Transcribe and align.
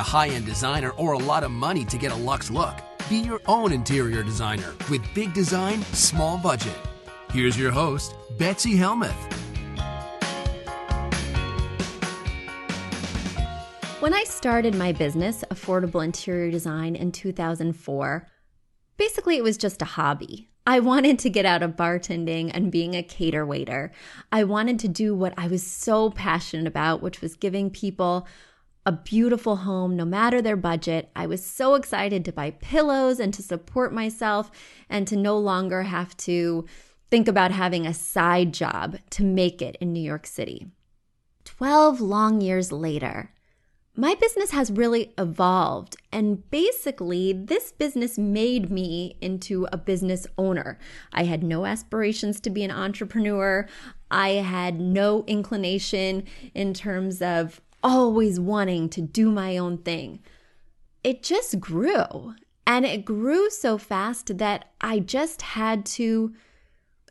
A 0.00 0.02
high 0.02 0.28
end 0.28 0.46
designer 0.46 0.90
or 0.92 1.12
a 1.12 1.18
lot 1.18 1.44
of 1.44 1.50
money 1.50 1.84
to 1.84 1.98
get 1.98 2.10
a 2.10 2.16
luxe 2.16 2.50
look. 2.50 2.74
Be 3.10 3.18
your 3.18 3.40
own 3.46 3.70
interior 3.70 4.22
designer 4.22 4.72
with 4.90 5.02
big 5.14 5.34
design, 5.34 5.82
small 5.92 6.38
budget. 6.38 6.76
Here's 7.32 7.58
your 7.58 7.70
host, 7.70 8.14
Betsy 8.38 8.76
Helmuth. 8.76 9.14
When 14.00 14.14
I 14.14 14.24
started 14.24 14.74
my 14.74 14.92
business, 14.92 15.44
Affordable 15.50 16.02
Interior 16.02 16.50
Design, 16.50 16.96
in 16.96 17.12
2004, 17.12 18.26
basically 18.96 19.36
it 19.36 19.42
was 19.42 19.58
just 19.58 19.82
a 19.82 19.84
hobby. 19.84 20.48
I 20.66 20.80
wanted 20.80 21.18
to 21.18 21.30
get 21.30 21.44
out 21.44 21.62
of 21.62 21.76
bartending 21.76 22.50
and 22.54 22.72
being 22.72 22.94
a 22.94 23.02
cater 23.02 23.44
waiter. 23.44 23.92
I 24.32 24.44
wanted 24.44 24.78
to 24.80 24.88
do 24.88 25.14
what 25.14 25.34
I 25.36 25.48
was 25.48 25.62
so 25.62 26.08
passionate 26.10 26.66
about, 26.66 27.02
which 27.02 27.20
was 27.20 27.36
giving 27.36 27.68
people 27.68 28.26
a 28.86 28.92
beautiful 28.92 29.56
home 29.56 29.96
no 29.96 30.04
matter 30.04 30.40
their 30.40 30.56
budget. 30.56 31.10
I 31.14 31.26
was 31.26 31.44
so 31.44 31.74
excited 31.74 32.24
to 32.24 32.32
buy 32.32 32.52
pillows 32.52 33.20
and 33.20 33.32
to 33.34 33.42
support 33.42 33.92
myself 33.92 34.50
and 34.88 35.06
to 35.08 35.16
no 35.16 35.38
longer 35.38 35.82
have 35.82 36.16
to 36.18 36.66
think 37.10 37.28
about 37.28 37.50
having 37.50 37.86
a 37.86 37.94
side 37.94 38.54
job 38.54 38.98
to 39.10 39.24
make 39.24 39.60
it 39.60 39.76
in 39.80 39.92
New 39.92 40.02
York 40.02 40.26
City. 40.26 40.68
12 41.44 42.00
long 42.00 42.40
years 42.40 42.72
later, 42.72 43.32
my 43.96 44.14
business 44.14 44.52
has 44.52 44.70
really 44.70 45.12
evolved. 45.18 45.96
And 46.12 46.48
basically, 46.50 47.32
this 47.32 47.72
business 47.72 48.16
made 48.16 48.70
me 48.70 49.16
into 49.20 49.66
a 49.72 49.76
business 49.76 50.26
owner. 50.38 50.78
I 51.12 51.24
had 51.24 51.42
no 51.42 51.66
aspirations 51.66 52.40
to 52.42 52.50
be 52.50 52.62
an 52.62 52.70
entrepreneur. 52.70 53.68
I 54.10 54.30
had 54.30 54.80
no 54.80 55.24
inclination 55.26 56.24
in 56.54 56.72
terms 56.72 57.20
of 57.20 57.60
always 57.82 58.38
wanting 58.38 58.88
to 58.90 59.00
do 59.00 59.30
my 59.30 59.56
own 59.56 59.78
thing. 59.78 60.20
It 61.02 61.22
just 61.22 61.60
grew. 61.60 62.34
And 62.66 62.84
it 62.84 63.04
grew 63.04 63.50
so 63.50 63.78
fast 63.78 64.38
that 64.38 64.66
I 64.80 65.00
just 65.00 65.42
had 65.42 65.84
to. 65.86 66.32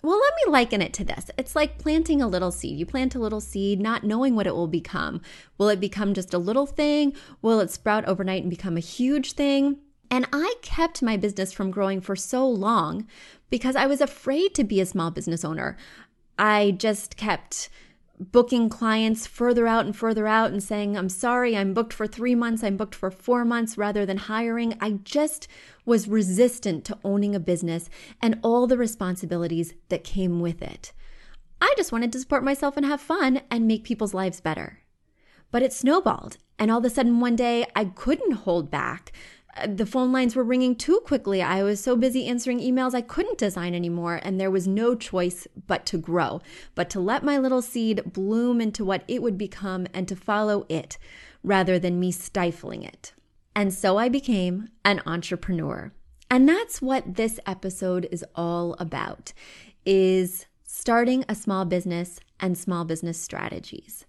Well, 0.01 0.17
let 0.17 0.33
me 0.45 0.51
liken 0.51 0.81
it 0.81 0.93
to 0.93 1.03
this. 1.03 1.29
It's 1.37 1.55
like 1.55 1.77
planting 1.77 2.21
a 2.21 2.27
little 2.27 2.51
seed. 2.51 2.79
You 2.79 2.85
plant 2.85 3.15
a 3.15 3.19
little 3.19 3.41
seed, 3.41 3.81
not 3.81 4.05
knowing 4.05 4.35
what 4.35 4.47
it 4.47 4.55
will 4.55 4.67
become. 4.67 5.21
Will 5.57 5.67
it 5.67 5.81
become 5.81 6.13
just 6.13 6.33
a 6.33 6.37
little 6.37 6.65
thing? 6.65 7.13
Will 7.41 7.59
it 7.59 7.71
sprout 7.71 8.05
overnight 8.05 8.43
and 8.43 8.49
become 8.49 8.77
a 8.77 8.81
huge 8.81 9.33
thing? 9.33 9.79
And 10.09 10.25
I 10.31 10.55
kept 10.61 11.03
my 11.03 11.17
business 11.17 11.51
from 11.51 11.71
growing 11.71 11.99
for 11.99 12.15
so 12.15 12.47
long 12.47 13.07
because 13.49 13.75
I 13.75 13.85
was 13.85 13.99
afraid 14.01 14.55
to 14.55 14.63
be 14.63 14.79
a 14.79 14.85
small 14.85 15.11
business 15.11 15.43
owner. 15.43 15.77
I 16.37 16.71
just 16.71 17.17
kept 17.17 17.69
booking 18.19 18.67
clients 18.67 19.25
further 19.25 19.65
out 19.65 19.85
and 19.85 19.95
further 19.95 20.27
out 20.27 20.51
and 20.51 20.61
saying, 20.61 20.97
I'm 20.97 21.09
sorry, 21.09 21.55
I'm 21.55 21.73
booked 21.73 21.93
for 21.93 22.05
three 22.05 22.35
months, 22.35 22.63
I'm 22.63 22.77
booked 22.77 22.95
for 22.95 23.09
four 23.09 23.45
months 23.45 23.77
rather 23.77 24.05
than 24.05 24.17
hiring. 24.17 24.77
I 24.81 24.91
just 25.03 25.47
was 25.85 26.07
resistant 26.07 26.83
to 26.85 26.99
owning 27.03 27.33
a 27.33 27.39
business 27.39 27.89
and 28.21 28.39
all 28.43 28.67
the 28.67 28.77
responsibilities 28.77 29.73
that 29.87 30.03
came 30.03 30.39
with 30.41 30.61
it. 30.61 30.91
I 31.61 31.73
just 31.77 31.91
wanted 31.91 32.11
to 32.13 32.19
support 32.19 32.43
myself 32.43 32.77
and 32.77 32.85
have 32.85 33.01
fun 33.01 33.41
and 33.49 33.67
make 33.67 33.83
people's 33.83 34.13
lives 34.13 34.41
better. 34.41 34.79
But 35.51 35.63
it 35.63 35.73
snowballed. 35.73 36.37
And 36.57 36.69
all 36.69 36.79
of 36.79 36.85
a 36.85 36.89
sudden, 36.89 37.21
one 37.21 37.35
day, 37.35 37.65
I 37.75 37.85
couldn't 37.85 38.33
hold 38.33 38.69
back 38.69 39.13
the 39.67 39.85
phone 39.85 40.11
lines 40.11 40.35
were 40.35 40.43
ringing 40.43 40.75
too 40.75 41.01
quickly. 41.05 41.41
I 41.41 41.63
was 41.63 41.79
so 41.79 41.95
busy 41.95 42.27
answering 42.27 42.59
emails, 42.59 42.93
I 42.93 43.01
couldn't 43.01 43.37
design 43.37 43.73
anymore, 43.73 44.19
and 44.23 44.39
there 44.39 44.51
was 44.51 44.67
no 44.67 44.95
choice 44.95 45.47
but 45.67 45.85
to 45.87 45.97
grow, 45.97 46.41
but 46.75 46.89
to 46.91 46.99
let 46.99 47.23
my 47.23 47.37
little 47.37 47.61
seed 47.61 48.13
bloom 48.13 48.61
into 48.61 48.85
what 48.85 49.03
it 49.07 49.21
would 49.21 49.37
become 49.37 49.87
and 49.93 50.07
to 50.07 50.15
follow 50.15 50.65
it 50.69 50.97
rather 51.43 51.79
than 51.79 51.99
me 51.99 52.11
stifling 52.11 52.83
it. 52.83 53.13
And 53.55 53.73
so 53.73 53.97
I 53.97 54.09
became 54.09 54.69
an 54.85 55.01
entrepreneur. 55.05 55.91
And 56.31 56.47
that's 56.47 56.81
what 56.81 57.15
this 57.15 57.39
episode 57.45 58.07
is 58.11 58.23
all 58.35 58.75
about 58.79 59.33
is 59.85 60.45
starting 60.63 61.25
a 61.27 61.35
small 61.35 61.65
business 61.65 62.19
and 62.39 62.57
small 62.57 62.85
business 62.85 63.19
strategies 63.19 64.05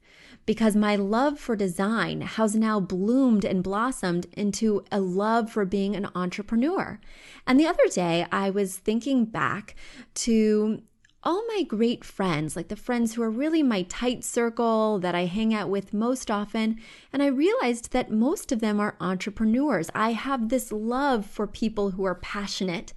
because 0.51 0.75
my 0.75 0.97
love 0.97 1.39
for 1.39 1.55
design 1.55 2.23
has 2.23 2.57
now 2.57 2.81
bloomed 2.81 3.45
and 3.45 3.63
blossomed 3.63 4.27
into 4.33 4.85
a 4.91 5.01
love 5.01 5.49
for 5.49 5.65
being 5.65 5.95
an 5.95 6.09
entrepreneur. 6.13 6.99
And 7.47 7.61
the 7.61 7.69
other 7.69 7.87
day, 7.87 8.27
I 8.33 8.51
was 8.51 8.77
thinking 8.77 9.27
back 9.27 9.77
to 10.15 10.83
all 11.23 11.47
my 11.47 11.63
great 11.63 12.05
friends, 12.05 12.57
like 12.57 12.67
the 12.67 12.75
friends 12.75 13.15
who 13.15 13.23
are 13.23 13.31
really 13.31 13.63
my 13.63 13.83
tight 13.83 14.25
circle 14.25 14.99
that 14.99 15.15
I 15.15 15.27
hang 15.27 15.55
out 15.55 15.71
with 15.71 15.95
most 15.95 16.33
often, 16.33 16.81
and 17.13 17.23
I 17.23 17.27
realized 17.27 17.93
that 17.93 18.11
most 18.11 18.51
of 18.51 18.59
them 18.59 18.81
are 18.81 18.97
entrepreneurs. 19.01 19.89
I 19.95 20.15
have 20.15 20.49
this 20.49 20.73
love 20.73 21.27
for 21.27 21.47
people 21.47 21.93
who 21.93 22.03
are 22.03 22.17
passionate 22.17 22.93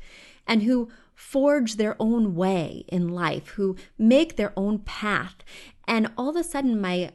and 0.48 0.64
who 0.64 0.90
forge 1.14 1.76
their 1.76 1.96
own 2.00 2.34
way 2.34 2.86
in 2.88 3.10
life, 3.10 3.50
who 3.50 3.76
make 3.96 4.38
their 4.38 4.54
own 4.58 4.80
path. 4.80 5.36
And 5.88 6.12
all 6.18 6.30
of 6.30 6.36
a 6.36 6.44
sudden, 6.44 6.82
my 6.82 7.12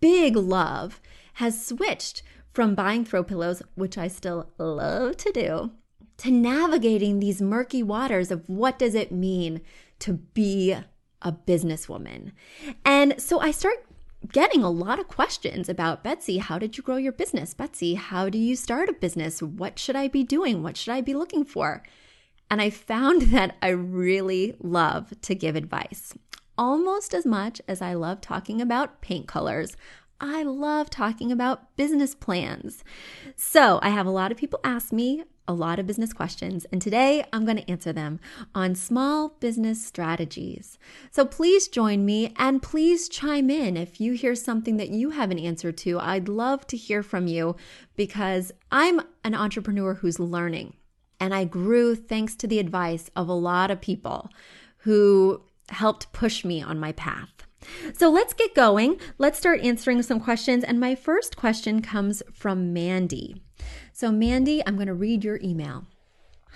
big 0.00 0.36
love 0.36 1.00
has 1.34 1.66
switched 1.66 2.22
from 2.52 2.74
buying 2.74 3.04
throw 3.04 3.22
pillows, 3.22 3.62
which 3.74 3.98
I 3.98 4.08
still 4.08 4.50
love 4.58 5.16
to 5.18 5.32
do, 5.32 5.70
to 6.18 6.30
navigating 6.30 7.20
these 7.20 7.42
murky 7.42 7.82
waters 7.82 8.30
of 8.30 8.48
what 8.48 8.78
does 8.78 8.94
it 8.94 9.12
mean 9.12 9.60
to 9.98 10.14
be 10.14 10.74
a 11.22 11.32
businesswoman. 11.32 12.32
And 12.84 13.20
so 13.20 13.40
I 13.40 13.50
start 13.50 13.84
getting 14.32 14.62
a 14.62 14.70
lot 14.70 14.98
of 14.98 15.08
questions 15.08 15.68
about 15.68 16.02
Betsy, 16.02 16.38
how 16.38 16.58
did 16.58 16.76
you 16.76 16.82
grow 16.82 16.96
your 16.96 17.12
business? 17.12 17.54
Betsy, 17.54 17.94
how 17.94 18.28
do 18.28 18.38
you 18.38 18.56
start 18.56 18.88
a 18.88 18.94
business? 18.94 19.42
What 19.42 19.78
should 19.78 19.96
I 19.96 20.08
be 20.08 20.24
doing? 20.24 20.62
What 20.62 20.76
should 20.76 20.92
I 20.94 21.00
be 21.00 21.14
looking 21.14 21.44
for? 21.44 21.82
And 22.50 22.62
I 22.62 22.70
found 22.70 23.22
that 23.32 23.56
I 23.62 23.68
really 23.68 24.56
love 24.60 25.12
to 25.22 25.34
give 25.34 25.56
advice 25.56 26.14
almost 26.58 27.14
as 27.14 27.26
much 27.26 27.60
as 27.68 27.82
I 27.82 27.94
love 27.94 28.20
talking 28.20 28.60
about 28.60 29.00
paint 29.00 29.26
colors. 29.26 29.76
I 30.20 30.42
love 30.42 30.88
talking 30.88 31.30
about 31.30 31.76
business 31.76 32.14
plans. 32.14 32.82
So, 33.34 33.78
I 33.82 33.90
have 33.90 34.06
a 34.06 34.10
lot 34.10 34.32
of 34.32 34.38
people 34.38 34.60
ask 34.64 34.92
me 34.92 35.24
a 35.48 35.52
lot 35.52 35.78
of 35.78 35.86
business 35.86 36.12
questions, 36.12 36.66
and 36.72 36.82
today 36.82 37.24
I'm 37.32 37.44
going 37.44 37.58
to 37.58 37.70
answer 37.70 37.92
them 37.92 38.18
on 38.54 38.74
small 38.74 39.36
business 39.40 39.84
strategies. 39.84 40.78
So 41.10 41.24
please 41.24 41.68
join 41.68 42.04
me 42.04 42.32
and 42.36 42.62
please 42.62 43.08
chime 43.08 43.50
in 43.50 43.76
if 43.76 44.00
you 44.00 44.14
hear 44.14 44.34
something 44.34 44.76
that 44.78 44.90
you 44.90 45.10
have 45.10 45.30
an 45.30 45.38
answer 45.38 45.70
to. 45.72 45.98
I'd 46.00 46.28
love 46.28 46.66
to 46.68 46.76
hear 46.76 47.02
from 47.02 47.26
you 47.26 47.56
because 47.94 48.52
I'm 48.72 49.00
an 49.22 49.34
entrepreneur 49.34 49.94
who's 49.94 50.18
learning, 50.18 50.74
and 51.20 51.34
I 51.34 51.44
grew 51.44 51.94
thanks 51.94 52.34
to 52.36 52.46
the 52.46 52.58
advice 52.58 53.10
of 53.14 53.28
a 53.28 53.34
lot 53.34 53.70
of 53.70 53.80
people 53.80 54.30
who 54.78 55.42
helped 55.70 56.12
push 56.12 56.44
me 56.44 56.62
on 56.62 56.78
my 56.78 56.92
path. 56.92 57.30
So 57.94 58.10
let's 58.10 58.32
get 58.32 58.54
going. 58.54 59.00
Let's 59.18 59.38
start 59.38 59.60
answering 59.60 60.02
some 60.02 60.20
questions. 60.20 60.64
And 60.64 60.78
my 60.78 60.94
first 60.94 61.36
question 61.36 61.82
comes 61.82 62.22
from 62.32 62.72
Mandy. 62.72 63.42
So, 63.92 64.12
Mandy, 64.12 64.62
I'm 64.66 64.76
going 64.76 64.86
to 64.86 64.94
read 64.94 65.24
your 65.24 65.40
email. 65.42 65.86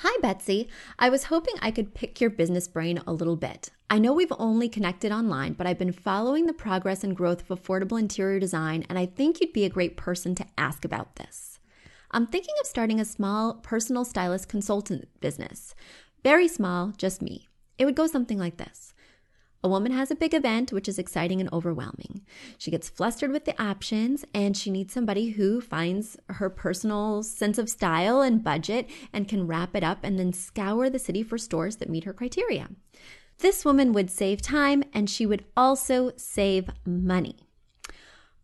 Hi, 0.02 0.18
Betsy. 0.22 0.68
I 0.98 1.10
was 1.10 1.24
hoping 1.24 1.54
I 1.60 1.70
could 1.70 1.94
pick 1.94 2.20
your 2.20 2.30
business 2.30 2.68
brain 2.68 3.02
a 3.06 3.12
little 3.12 3.36
bit. 3.36 3.70
I 3.90 3.98
know 3.98 4.12
we've 4.12 4.32
only 4.38 4.68
connected 4.68 5.12
online, 5.12 5.54
but 5.54 5.66
I've 5.66 5.78
been 5.78 5.92
following 5.92 6.46
the 6.46 6.54
progress 6.54 7.04
and 7.04 7.16
growth 7.16 7.50
of 7.50 7.60
affordable 7.60 7.98
interior 7.98 8.38
design, 8.38 8.86
and 8.88 8.98
I 8.98 9.04
think 9.04 9.40
you'd 9.40 9.52
be 9.52 9.64
a 9.64 9.70
great 9.70 9.96
person 9.96 10.34
to 10.36 10.46
ask 10.56 10.84
about 10.84 11.16
this. 11.16 11.58
I'm 12.12 12.26
thinking 12.26 12.54
of 12.60 12.66
starting 12.66 12.98
a 12.98 13.04
small 13.04 13.54
personal 13.54 14.04
stylist 14.04 14.48
consultant 14.48 15.08
business. 15.20 15.74
Very 16.22 16.48
small, 16.48 16.92
just 16.96 17.20
me. 17.20 17.48
It 17.76 17.84
would 17.84 17.96
go 17.96 18.06
something 18.06 18.38
like 18.38 18.56
this 18.56 18.94
a 19.62 19.68
woman 19.68 19.92
has 19.92 20.10
a 20.10 20.14
big 20.14 20.32
event, 20.32 20.72
which 20.72 20.88
is 20.88 20.98
exciting 20.98 21.40
and 21.40 21.52
overwhelming. 21.52 22.22
She 22.56 22.70
gets 22.70 22.88
flustered 22.88 23.30
with 23.30 23.44
the 23.44 23.60
options 23.62 24.24
and 24.32 24.56
she 24.56 24.70
needs 24.70 24.94
somebody 24.94 25.30
who 25.30 25.60
finds 25.60 26.16
her 26.28 26.48
personal 26.48 27.22
sense 27.22 27.58
of 27.58 27.68
style 27.68 28.22
and 28.22 28.42
budget 28.42 28.88
and 29.12 29.28
can 29.28 29.46
wrap 29.46 29.76
it 29.76 29.84
up 29.84 29.98
and 30.02 30.18
then 30.18 30.32
scour 30.32 30.88
the 30.88 30.98
city 30.98 31.22
for 31.22 31.36
stores 31.36 31.76
that 31.76 31.90
meet 31.90 32.04
her 32.04 32.12
criteria. 32.12 32.68
This 33.38 33.64
woman 33.64 33.92
would 33.92 34.10
save 34.10 34.42
time 34.42 34.82
and 34.92 35.08
she 35.08 35.26
would 35.26 35.44
also 35.56 36.12
save 36.16 36.70
money. 36.86 37.36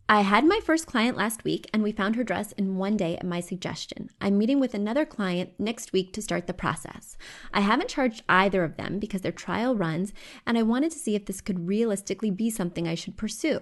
I 0.09 0.21
had 0.21 0.45
my 0.45 0.61
first 0.63 0.87
client 0.87 1.17
last 1.17 1.43
week 1.43 1.69
and 1.73 1.83
we 1.83 1.91
found 1.91 2.15
her 2.15 2.23
dress 2.23 2.53
in 2.53 2.77
one 2.77 2.95
day 2.95 3.17
at 3.17 3.25
my 3.25 3.41
suggestion. 3.41 4.09
I'm 4.21 4.37
meeting 4.37 4.57
with 4.57 4.73
another 4.73 5.05
client 5.05 5.51
next 5.59 5.91
week 5.91 6.13
to 6.13 6.21
start 6.21 6.47
the 6.47 6.53
process. 6.53 7.17
I 7.53 7.59
haven't 7.59 7.89
charged 7.89 8.23
either 8.29 8.63
of 8.63 8.77
them 8.77 8.99
because 8.99 9.19
they're 9.19 9.33
trial 9.33 9.75
runs 9.75 10.13
and 10.45 10.57
I 10.57 10.63
wanted 10.63 10.91
to 10.91 10.97
see 10.97 11.15
if 11.15 11.25
this 11.25 11.41
could 11.41 11.67
realistically 11.67 12.31
be 12.31 12.49
something 12.49 12.87
I 12.87 12.95
should 12.95 13.17
pursue. 13.17 13.59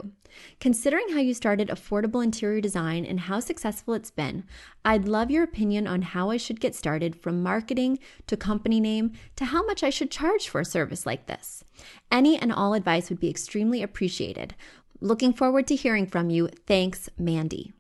Considering 0.60 1.08
how 1.14 1.20
you 1.20 1.34
started 1.34 1.70
affordable 1.70 2.24
interior 2.24 2.62
design 2.62 3.06
and 3.06 3.22
how 3.22 3.40
successful 3.40 3.96
it's 3.96 4.12
been, 4.12 4.44
I'd 4.84 5.08
love 5.08 5.32
your 5.32 5.44
opinion 5.44 5.88
on 5.88 6.04
how 6.04 6.30
I 6.30 6.38
should 6.38 6.60
get 6.60 6.76
started 6.76 7.16
from 7.16 7.42
marketing 7.42 7.98
to 8.28 8.38
company 8.38 8.80
name 8.80 9.14
to 9.38 9.46
how 9.46 9.66
much 9.66 9.82
I 9.82 9.90
should 9.90 10.12
charge 10.12 10.48
for 10.48 10.62
a 10.62 10.66
service 10.66 11.08
like 11.08 11.26
this. 11.26 11.64
Any 12.12 12.38
and 12.38 12.54
all 12.54 12.76
advice 12.76 13.10
would 13.10 13.20
be 13.20 13.32
extremely 13.32 13.82
appreciated. 13.82 14.54
Looking 15.06 15.34
forward 15.34 15.68
to 15.68 15.76
hearing 15.76 16.08
from 16.08 16.32
you. 16.32 16.48
Thanks, 16.66 17.12
Mandy. 17.16 17.74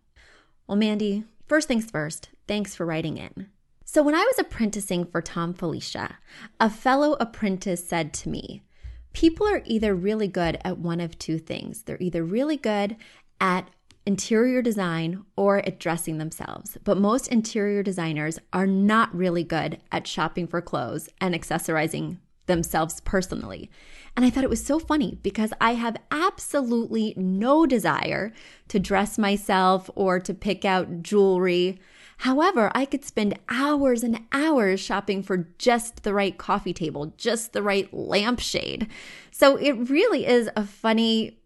Well, 0.68 0.77
Mandy, 0.77 1.24
first 1.48 1.68
things 1.68 1.89
first, 1.89 2.30
thanks 2.48 2.75
for 2.75 2.86
writing 2.86 3.18
in. 3.18 3.48
So, 3.83 4.04
when 4.04 4.13
I 4.13 4.24
was 4.24 4.38
apprenticing 4.38 5.06
for 5.06 5.24
Thom 5.24 5.56
Filicia, 5.56 6.19
a 6.60 6.69
fellow 6.69 7.13
apprentice 7.19 7.83
said 7.83 8.13
to 8.13 8.30
me, 8.30 8.62
People 9.13 9.48
are 9.48 9.63
either 9.66 9.95
really 9.95 10.27
good 10.27 10.60
at 10.63 10.77
one 10.77 11.00
of 11.00 11.18
two 11.18 11.39
things. 11.39 11.81
They're 11.81 11.98
either 12.00 12.24
really 12.24 12.57
good 12.57 12.95
at 13.42 13.72
interior 14.06 14.62
design 14.62 15.25
or 15.36 15.66
at 15.66 15.80
dressing 15.80 16.19
themselves. 16.19 16.77
But 16.83 17.00
most 17.00 17.30
interior 17.30 17.81
designers 17.81 18.38
are 18.54 18.68
not 18.68 19.16
really 19.16 19.44
good 19.44 19.80
at 19.92 20.06
shopping 20.06 20.45
for 20.45 20.62
clothes 20.62 21.10
and 21.19 21.33
accessorizing 21.33 22.18
themselves 22.45 23.01
personally. 23.01 23.72
And 24.15 24.25
I 24.25 24.29
thought 24.29 24.45
it 24.45 24.50
was 24.50 24.63
so 24.63 24.79
funny 24.79 25.19
because 25.23 25.51
I 25.59 25.73
have 25.73 25.97
absolutely 26.09 27.13
no 27.17 27.65
desire 27.65 28.33
to 28.69 28.79
dress 28.79 29.17
myself 29.17 29.89
or 29.94 30.19
to 30.21 30.33
pick 30.33 30.63
out 30.63 31.03
jewelry. 31.03 31.79
However, 32.19 32.71
I 32.73 32.85
could 32.85 33.03
spend 33.03 33.38
hours 33.50 34.03
and 34.03 34.21
hours 34.31 34.79
shopping 34.79 35.21
for 35.21 35.50
just 35.57 36.03
the 36.03 36.13
right 36.13 36.38
coffee 36.38 36.73
table, 36.73 37.13
just 37.17 37.51
the 37.51 37.62
right 37.62 37.94
lampshade. 37.94 38.88
So 39.31 39.57
it 39.57 39.73
really 39.89 40.25
is 40.25 40.50
a 40.56 40.65
funny, 40.65 41.38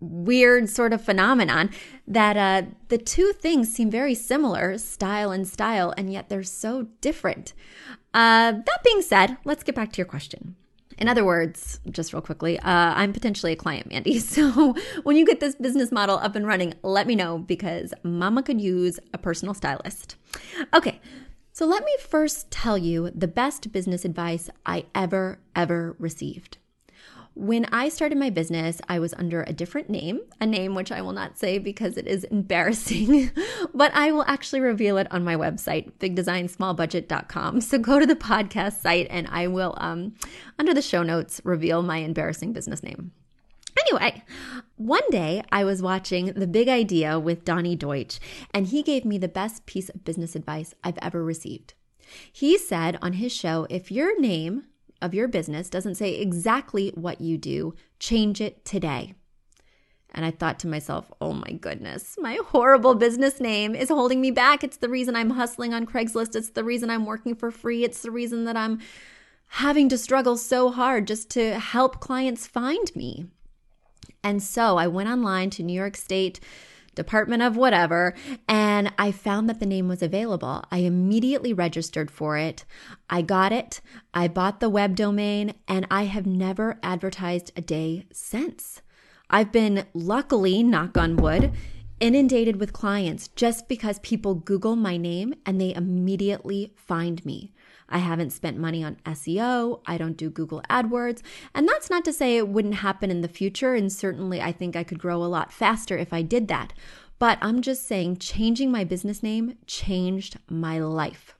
weird 0.00 0.68
sort 0.68 0.92
of 0.92 1.02
phenomenon 1.02 1.70
that 2.06 2.36
uh, 2.36 2.68
the 2.88 2.98
two 2.98 3.32
things 3.32 3.72
seem 3.72 3.90
very 3.90 4.14
similar, 4.14 4.76
style 4.76 5.32
and 5.32 5.48
style, 5.48 5.94
and 5.96 6.12
yet 6.12 6.28
they're 6.28 6.42
so 6.42 6.88
different. 7.00 7.54
Uh, 8.12 8.52
that 8.52 8.84
being 8.84 9.00
said, 9.00 9.38
let's 9.46 9.64
get 9.64 9.74
back 9.74 9.92
to 9.92 9.96
your 9.96 10.06
question. 10.06 10.56
In 10.98 11.08
other 11.08 11.24
words, 11.24 11.80
just 11.90 12.12
real 12.12 12.20
quickly, 12.20 12.58
uh, 12.58 12.62
I'm 12.94 13.12
potentially 13.12 13.52
a 13.52 13.56
client, 13.56 13.88
Mandy. 13.90 14.18
So 14.28 14.74
when 15.04 15.16
you 15.16 15.24
get 15.24 15.40
this 15.40 15.54
business 15.54 15.90
model 15.90 16.18
up 16.18 16.36
and 16.36 16.46
running, 16.46 16.74
let 16.82 17.06
me 17.06 17.14
know 17.14 17.38
because 17.38 17.94
mama 18.02 18.42
could 18.42 18.60
use 18.60 19.00
a 19.14 19.18
personal 19.18 19.54
stylist. 19.54 20.16
Okay, 20.74 21.00
so 21.52 21.66
let 21.66 21.84
me 21.84 21.96
first 22.00 22.50
tell 22.50 22.76
you 22.76 23.10
the 23.14 23.28
best 23.28 23.72
business 23.72 24.04
advice 24.04 24.50
I 24.66 24.86
ever, 24.94 25.38
ever 25.56 25.96
received. 25.98 26.58
When 27.38 27.66
I 27.66 27.88
started 27.88 28.18
my 28.18 28.30
business, 28.30 28.80
I 28.88 28.98
was 28.98 29.14
under 29.14 29.44
a 29.44 29.52
different 29.52 29.88
name, 29.88 30.22
a 30.40 30.44
name 30.44 30.74
which 30.74 30.90
I 30.90 31.00
will 31.02 31.12
not 31.12 31.38
say 31.38 31.58
because 31.58 31.96
it 31.96 32.08
is 32.08 32.24
embarrassing, 32.32 33.30
but 33.72 33.94
I 33.94 34.10
will 34.10 34.24
actually 34.26 34.58
reveal 34.58 34.98
it 34.98 35.06
on 35.12 35.22
my 35.22 35.36
website, 35.36 35.92
bigdesignsmallbudget.com. 36.00 37.60
So 37.60 37.78
go 37.78 38.00
to 38.00 38.06
the 38.06 38.16
podcast 38.16 38.80
site 38.80 39.06
and 39.08 39.28
I 39.30 39.46
will, 39.46 39.76
um, 39.76 40.16
under 40.58 40.74
the 40.74 40.82
show 40.82 41.04
notes, 41.04 41.40
reveal 41.44 41.80
my 41.80 41.98
embarrassing 41.98 42.54
business 42.54 42.82
name. 42.82 43.12
Anyway, 43.86 44.24
one 44.74 45.08
day 45.10 45.40
I 45.52 45.62
was 45.62 45.80
watching 45.80 46.32
The 46.32 46.48
Big 46.48 46.68
Idea 46.68 47.20
with 47.20 47.44
Donny 47.44 47.76
Deutsch, 47.76 48.18
and 48.52 48.66
he 48.66 48.82
gave 48.82 49.04
me 49.04 49.16
the 49.16 49.28
best 49.28 49.64
piece 49.64 49.88
of 49.88 50.04
business 50.04 50.34
advice 50.34 50.74
I've 50.82 50.98
ever 51.00 51.22
received. 51.22 51.74
He 52.32 52.58
said 52.58 52.98
on 53.00 53.12
his 53.12 53.30
show 53.30 53.68
if 53.70 53.92
your 53.92 54.20
name 54.20 54.64
of 55.00 55.14
your 55.14 55.28
business 55.28 55.70
doesn't 55.70 55.96
say 55.96 56.14
exactly 56.14 56.92
what 56.94 57.20
you 57.20 57.38
do, 57.38 57.74
change 57.98 58.40
it 58.40 58.64
today. 58.64 59.14
And 60.14 60.24
I 60.24 60.30
thought 60.30 60.58
to 60.60 60.68
myself, 60.68 61.12
oh 61.20 61.32
my 61.32 61.52
goodness, 61.52 62.16
my 62.18 62.38
horrible 62.46 62.94
business 62.94 63.40
name 63.40 63.74
is 63.74 63.90
holding 63.90 64.20
me 64.20 64.30
back. 64.30 64.64
It's 64.64 64.78
the 64.78 64.88
reason 64.88 65.14
I'm 65.14 65.30
hustling 65.30 65.74
on 65.74 65.86
Craigslist. 65.86 66.34
It's 66.34 66.50
the 66.50 66.64
reason 66.64 66.88
I'm 66.88 67.04
working 67.04 67.34
for 67.34 67.50
free. 67.50 67.84
It's 67.84 68.02
the 68.02 68.10
reason 68.10 68.44
that 68.44 68.56
I'm 68.56 68.80
having 69.48 69.88
to 69.90 69.98
struggle 69.98 70.36
so 70.36 70.70
hard 70.70 71.06
just 71.06 71.30
to 71.30 71.58
help 71.58 72.00
clients 72.00 72.46
find 72.46 72.94
me. 72.96 73.26
And 74.24 74.42
so 74.42 74.78
I 74.78 74.86
went 74.86 75.08
online 75.08 75.50
to 75.50 75.62
New 75.62 75.74
York 75.74 75.96
State 75.96 76.40
Department 76.98 77.44
of 77.44 77.56
whatever, 77.56 78.12
and 78.48 78.92
I 78.98 79.12
found 79.12 79.48
that 79.48 79.60
the 79.60 79.66
name 79.66 79.86
was 79.86 80.02
available. 80.02 80.64
I 80.72 80.78
immediately 80.78 81.52
registered 81.52 82.10
for 82.10 82.36
it. 82.36 82.64
I 83.08 83.22
got 83.22 83.52
it. 83.52 83.80
I 84.12 84.26
bought 84.26 84.58
the 84.58 84.68
web 84.68 84.96
domain, 84.96 85.54
and 85.68 85.86
I 85.92 86.06
have 86.06 86.26
never 86.26 86.80
advertised 86.82 87.52
a 87.54 87.60
day 87.60 88.06
since. 88.12 88.82
I've 89.30 89.52
been 89.52 89.86
luckily, 89.94 90.64
knock 90.64 90.98
on 90.98 91.16
wood, 91.16 91.52
inundated 92.00 92.56
with 92.58 92.72
clients 92.72 93.28
just 93.28 93.68
because 93.68 94.00
people 94.00 94.34
Google 94.34 94.74
my 94.74 94.96
name 94.96 95.34
and 95.46 95.60
they 95.60 95.74
immediately 95.74 96.72
find 96.74 97.24
me. 97.24 97.52
I 97.88 97.98
haven't 97.98 98.30
spent 98.30 98.58
money 98.58 98.84
on 98.84 98.96
SEO. 99.06 99.80
I 99.86 99.96
don't 99.96 100.16
do 100.16 100.30
Google 100.30 100.62
AdWords. 100.68 101.22
And 101.54 101.66
that's 101.66 101.90
not 101.90 102.04
to 102.04 102.12
say 102.12 102.36
it 102.36 102.48
wouldn't 102.48 102.76
happen 102.76 103.10
in 103.10 103.22
the 103.22 103.28
future. 103.28 103.74
And 103.74 103.92
certainly, 103.92 104.40
I 104.40 104.52
think 104.52 104.76
I 104.76 104.84
could 104.84 104.98
grow 104.98 105.22
a 105.22 105.26
lot 105.26 105.52
faster 105.52 105.96
if 105.96 106.12
I 106.12 106.22
did 106.22 106.48
that. 106.48 106.72
But 107.18 107.38
I'm 107.40 107.62
just 107.62 107.86
saying, 107.86 108.18
changing 108.18 108.70
my 108.70 108.84
business 108.84 109.22
name 109.22 109.56
changed 109.66 110.38
my 110.48 110.78
life. 110.78 111.34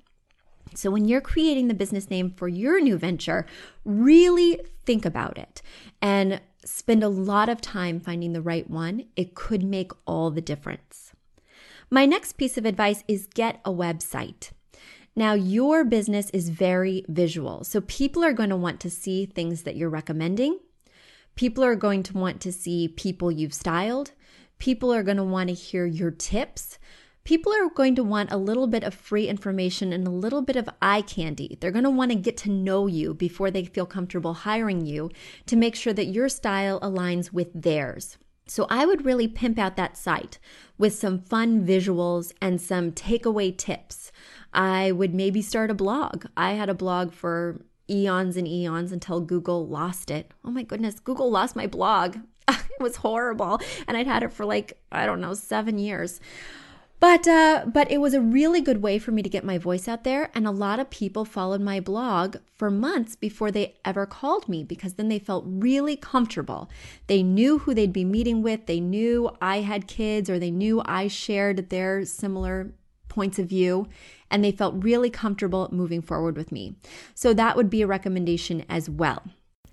So, 0.75 0.91
when 0.91 1.07
you're 1.07 1.21
creating 1.21 1.69
the 1.69 1.75
business 1.75 2.11
name 2.11 2.31
for 2.37 2.49
your 2.49 2.81
new 2.81 2.99
venture, 2.99 3.47
really 3.85 4.61
think 4.85 5.05
about 5.05 5.39
it 5.39 5.63
and 6.03 6.41
spend 6.65 7.03
a 7.03 7.09
lot 7.09 7.49
of 7.49 7.61
time 7.61 8.01
finding 8.01 8.33
the 8.33 8.43
right 8.43 8.69
one. 8.69 9.05
It 9.17 9.35
could 9.35 9.63
make 9.63 9.93
all 10.07 10.31
the 10.31 10.41
difference. 10.41 11.13
My 11.91 12.05
next 12.05 12.35
piece 12.35 12.59
of 12.59 12.67
advice 12.67 13.03
is 13.09 13.27
get 13.27 13.61
a 13.65 13.71
website. 13.71 14.51
Now, 15.19 15.35
your 15.35 15.85
business 15.85 16.31
is 16.31 16.49
very 16.49 17.05
visual. 17.09 17.65
So 17.65 17.81
people 17.81 18.23
are 18.23 18.33
going 18.33 18.51
to 18.51 18.57
want 18.57 18.79
to 18.83 18.89
see 18.89 19.27
things 19.27 19.65
that 19.65 19.75
you're 19.75 19.91
recommending. 19.91 20.61
People 21.35 21.65
are 21.65 21.75
going 21.75 22.05
to 22.05 22.17
want 22.17 22.41
to 22.43 22.53
see 22.53 22.87
people 22.87 23.33
you've 23.33 23.53
styled. 23.53 24.13
People 24.61 24.95
are 24.95 25.03
going 25.03 25.17
to 25.17 25.25
want 25.25 25.49
to 25.49 25.55
hear 25.55 25.87
your 25.87 26.13
tips. 26.13 26.79
People 27.25 27.53
are 27.53 27.69
going 27.69 27.97
to 27.97 28.05
want 28.05 28.31
a 28.31 28.37
little 28.37 28.69
bit 28.69 28.85
of 28.85 28.95
free 28.95 29.27
information 29.27 29.93
and 29.93 30.07
a 30.07 30.11
little 30.13 30.41
bit 30.41 30.55
of 30.55 30.71
eye 30.81 31.03
candy. 31.03 31.59
They're 31.61 31.73
going 31.73 31.83
to 31.83 31.91
want 31.91 32.13
to 32.13 32.17
get 32.17 32.37
to 32.37 32.51
know 32.51 32.87
you 32.87 33.13
before 33.13 33.51
they 33.51 33.65
feel 33.65 33.87
comfortable 33.87 34.35
hiring 34.35 34.87
you 34.87 35.11
to 35.47 35.57
make 35.57 35.75
sure 35.75 35.93
that 35.95 36.07
your 36.07 36.29
style 36.29 36.79
aligns 36.79 37.33
with 37.33 37.49
theirs. 37.53 38.19
So 38.47 38.67
I 38.71 38.87
would 38.87 39.05
really 39.05 39.29
pimp 39.29 39.59
out 39.59 39.77
that 39.77 39.97
site 39.97 40.39
with 40.79 40.95
some 40.95 41.19
fun 41.19 41.67
visuals 41.67 42.33
and 42.41 42.61
some 42.61 42.93
takeaway 42.93 43.57
tips. 43.57 44.11
I 44.53 44.93
would 44.93 45.15
maybe 45.15 45.43
start 45.43 45.71
a 45.71 45.75
blog. 45.75 46.27
I 46.37 46.53
had 46.53 46.69
a 46.69 46.75
blog 46.75 47.13
for 47.13 47.61
eons 47.91 48.37
and 48.37 48.47
eons 48.47 48.93
until 48.93 49.21
Google 49.21 49.67
lost 49.67 50.11
it. 50.11 50.31
Oh 50.45 50.51
my 50.51 50.63
goodness, 50.63 51.01
Google 51.01 51.31
lost 51.31 51.57
my 51.57 51.67
blog. 51.67 52.17
it 52.49 52.81
was 52.81 52.97
horrible. 52.97 53.61
And 53.87 53.97
I'd 53.97 54.07
had 54.07 54.23
it 54.23 54.33
for 54.33 54.45
like, 54.45 54.81
I 54.93 55.07
don't 55.07 55.21
know, 55.21 55.35
seven 55.35 55.79
years. 55.79 56.21
But 57.01 57.29
uh, 57.29 57.67
but 57.73 57.91
it 57.93 57.99
was 57.99 58.13
a 58.13 58.21
really 58.21 58.61
good 58.61 58.83
way 58.83 58.99
for 58.99 59.13
me 59.13 59.23
to 59.23 59.29
get 59.29 59.45
my 59.45 59.57
voice 59.57 59.87
out 59.87 60.03
there, 60.03 60.33
and 60.35 60.49
a 60.49 60.51
lot 60.51 60.81
of 60.81 60.91
people 60.91 61.25
followed 61.25 61.61
my 61.61 61.79
blog 61.79 62.39
for 62.57 62.73
months 62.73 63.15
before 63.15 63.53
they 63.53 63.77
ever 63.85 64.05
called 64.05 64.49
me 64.49 64.65
because 64.65 64.95
then 64.95 65.09
they 65.09 65.21
felt 65.21 65.45
really 65.47 65.95
comfortable. 65.95 66.69
They 67.07 67.23
knew 67.23 67.59
who 67.59 67.73
they'd 67.73 67.93
be 67.93 68.05
meeting 68.05 68.43
with. 68.43 68.67
They 68.67 68.81
knew 68.81 69.31
I 69.41 69.61
had 69.61 69.87
kids, 69.87 70.29
or 70.29 70.41
they 70.41 70.51
knew 70.51 70.83
I 70.85 71.07
shared 71.07 71.71
their 71.71 72.05
similar 72.05 72.73
points 73.19 73.41
of 73.41 73.49
view 73.49 73.89
and 74.31 74.45
they 74.45 74.53
felt 74.53 74.85
really 74.85 75.11
comfortable 75.11 75.69
moving 75.73 76.01
forward 76.01 76.37
with 76.37 76.53
me. 76.53 76.77
So 77.17 77.35
that 77.35 77.57
would 77.57 77.69
be 77.69 77.83
a 77.83 77.87
recommendation 77.89 78.65
as 78.69 78.89
well. 78.89 79.25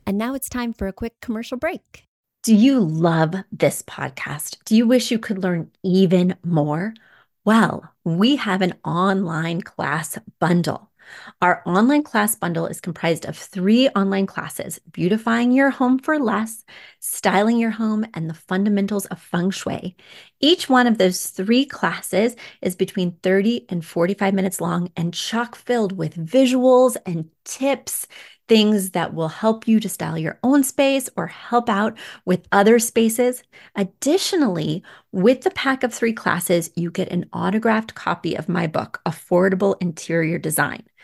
And 0.08 0.18
now 0.18 0.34
it's 0.34 0.50
time 0.50 0.74
for 0.74 0.88
a 0.88 0.94
quick 0.94 1.22
commercial 1.22 1.56
break. 1.56 2.06
Do 2.42 2.56
you 2.56 2.80
love 2.80 3.36
this 3.52 3.84
podcast? 3.84 4.58
Do 4.66 4.76
you 4.76 4.88
wish 4.88 5.12
you 5.12 5.20
could 5.20 5.44
learn 5.44 5.70
even 5.84 6.36
more? 6.44 6.96
Well, 7.44 7.94
we 8.04 8.38
have 8.38 8.64
an 8.64 8.74
online 8.84 9.62
class 9.62 10.18
bundle. 10.40 10.90
Our 11.40 11.62
online 11.68 12.02
class 12.02 12.36
bundle 12.36 12.66
is 12.66 12.82
comprised 12.82 13.26
of 13.26 13.38
three 13.38 13.90
online 13.90 14.26
classes 14.26 14.80
beautifying 14.92 15.52
your 15.52 15.70
home 15.70 16.00
for 16.00 16.18
less, 16.18 16.64
styling 17.00 17.58
your 17.58 17.72
home, 17.72 18.06
and 18.16 18.28
the 18.28 18.34
fundamentals 18.34 19.06
of 19.08 19.22
feng 19.22 19.52
shui. 19.52 19.96
Each 20.40 20.70
one 20.70 20.88
of 20.88 20.98
those 20.98 21.28
three 21.28 21.66
classes 21.66 22.36
is 22.62 22.76
between 22.76 23.18
30 23.24 23.66
and 23.70 23.86
45 23.86 24.34
minutes 24.34 24.62
long 24.62 24.92
and 24.96 25.14
chock 25.14 25.56
filled 25.56 25.98
with 25.98 26.16
visuals 26.16 26.98
and 27.06 27.30
tips 27.44 28.08
things 28.48 28.92
that 28.92 29.14
will 29.14 29.28
help 29.28 29.68
you 29.68 29.80
to 29.80 29.90
style 29.90 30.18
your 30.18 30.40
own 30.44 30.64
space 30.64 31.10
or 31.18 31.28
help 31.28 31.70
out 31.70 31.98
with 32.26 32.48
other 32.52 32.80
spaces. 32.80 33.44
Additionally, 33.76 34.84
with 35.12 35.42
the 35.42 35.50
pack 35.52 35.84
of 35.84 35.94
three 35.94 36.14
classes, 36.14 36.70
you 36.76 36.92
get 36.92 37.10
an 37.12 37.26
autographed 37.34 37.96
copy 37.96 38.36
of 38.36 38.50
my 38.50 38.68
book, 38.68 39.02
Affordable 39.06 39.76
Interior 39.82 40.38
Design. 40.38 40.84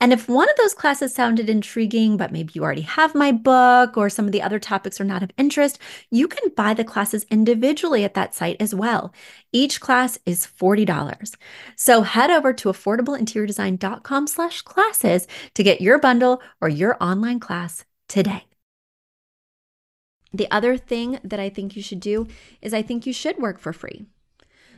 And 0.00 0.12
if 0.12 0.28
one 0.28 0.48
of 0.48 0.56
those 0.56 0.74
classes 0.74 1.14
sounded 1.14 1.48
intriguing, 1.48 2.16
but 2.16 2.32
maybe 2.32 2.52
you 2.54 2.62
already 2.62 2.82
have 2.82 3.14
my 3.14 3.32
book 3.32 3.96
or 3.96 4.08
some 4.08 4.26
of 4.26 4.32
the 4.32 4.42
other 4.42 4.58
topics 4.58 5.00
are 5.00 5.04
not 5.04 5.22
of 5.22 5.30
interest, 5.38 5.78
you 6.10 6.28
can 6.28 6.50
buy 6.56 6.74
the 6.74 6.84
classes 6.84 7.26
individually 7.30 8.04
at 8.04 8.14
that 8.14 8.34
site 8.34 8.56
as 8.60 8.74
well. 8.74 9.12
Each 9.52 9.80
class 9.80 10.18
is 10.26 10.46
$40. 10.46 11.34
So 11.76 12.02
head 12.02 12.30
over 12.30 12.52
to 12.52 12.68
affordableinteriordesign.com 12.68 14.26
slash 14.26 14.62
classes 14.62 15.26
to 15.54 15.62
get 15.62 15.80
your 15.80 15.98
bundle 15.98 16.42
or 16.60 16.68
your 16.68 16.96
online 17.02 17.40
class 17.40 17.84
today. 18.08 18.44
The 20.32 20.50
other 20.50 20.76
thing 20.76 21.18
that 21.24 21.40
I 21.40 21.48
think 21.48 21.74
you 21.74 21.82
should 21.82 22.00
do 22.00 22.28
is 22.60 22.74
I 22.74 22.82
think 22.82 23.06
you 23.06 23.12
should 23.12 23.38
work 23.38 23.58
for 23.58 23.72
free. 23.72 24.06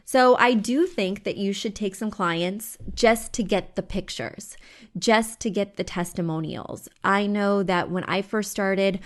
So 0.04 0.36
I 0.38 0.54
do 0.54 0.86
think 0.86 1.24
that 1.24 1.36
you 1.36 1.52
should 1.52 1.76
take 1.76 1.94
some 1.94 2.10
clients 2.10 2.76
just 2.94 3.32
to 3.34 3.42
get 3.42 3.76
the 3.76 3.82
pictures, 3.82 4.56
just 4.98 5.40
to 5.40 5.50
get 5.50 5.76
the 5.76 5.84
testimonials. 5.84 6.88
I 7.04 7.26
know 7.26 7.62
that 7.62 7.90
when 7.90 8.04
I 8.04 8.22
first 8.22 8.50
started, 8.50 9.00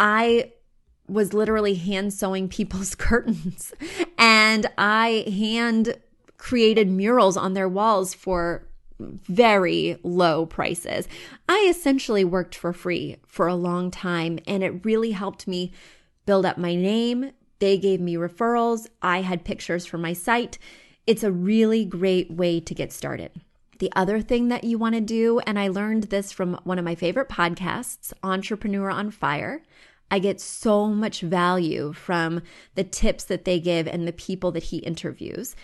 I 0.00 0.52
was 1.06 1.32
literally 1.32 1.74
hand 1.74 2.12
sewing 2.12 2.48
people's 2.48 2.94
curtains 2.94 3.72
and 4.18 4.66
I 4.76 5.24
hand 5.26 5.96
created 6.36 6.88
murals 6.88 7.36
on 7.36 7.54
their 7.54 7.68
walls 7.68 8.14
for 8.14 8.66
very 9.00 9.98
low 10.02 10.46
prices. 10.46 11.08
I 11.48 11.66
essentially 11.70 12.24
worked 12.24 12.54
for 12.54 12.72
free 12.72 13.16
for 13.26 13.46
a 13.46 13.54
long 13.54 13.90
time 13.90 14.38
and 14.46 14.62
it 14.62 14.84
really 14.84 15.12
helped 15.12 15.46
me 15.46 15.72
build 16.26 16.44
up 16.44 16.58
my 16.58 16.74
name, 16.74 17.30
they 17.58 17.78
gave 17.78 18.00
me 18.00 18.16
referrals. 18.16 18.86
I 19.02 19.22
had 19.22 19.44
pictures 19.44 19.86
for 19.86 19.98
my 19.98 20.12
site. 20.12 20.58
It's 21.06 21.24
a 21.24 21.32
really 21.32 21.84
great 21.84 22.30
way 22.30 22.60
to 22.60 22.74
get 22.74 22.92
started. 22.92 23.32
The 23.78 23.92
other 23.94 24.20
thing 24.20 24.48
that 24.48 24.64
you 24.64 24.76
want 24.76 24.96
to 24.96 25.00
do, 25.00 25.38
and 25.40 25.58
I 25.58 25.68
learned 25.68 26.04
this 26.04 26.32
from 26.32 26.58
one 26.64 26.78
of 26.78 26.84
my 26.84 26.94
favorite 26.94 27.28
podcasts, 27.28 28.12
Entrepreneur 28.22 28.90
on 28.90 29.10
Fire. 29.10 29.62
I 30.10 30.18
get 30.18 30.40
so 30.40 30.88
much 30.88 31.20
value 31.20 31.92
from 31.92 32.42
the 32.74 32.84
tips 32.84 33.24
that 33.24 33.44
they 33.44 33.60
give 33.60 33.86
and 33.86 34.06
the 34.06 34.12
people 34.12 34.50
that 34.52 34.64
he 34.64 34.78
interviews. 34.78 35.54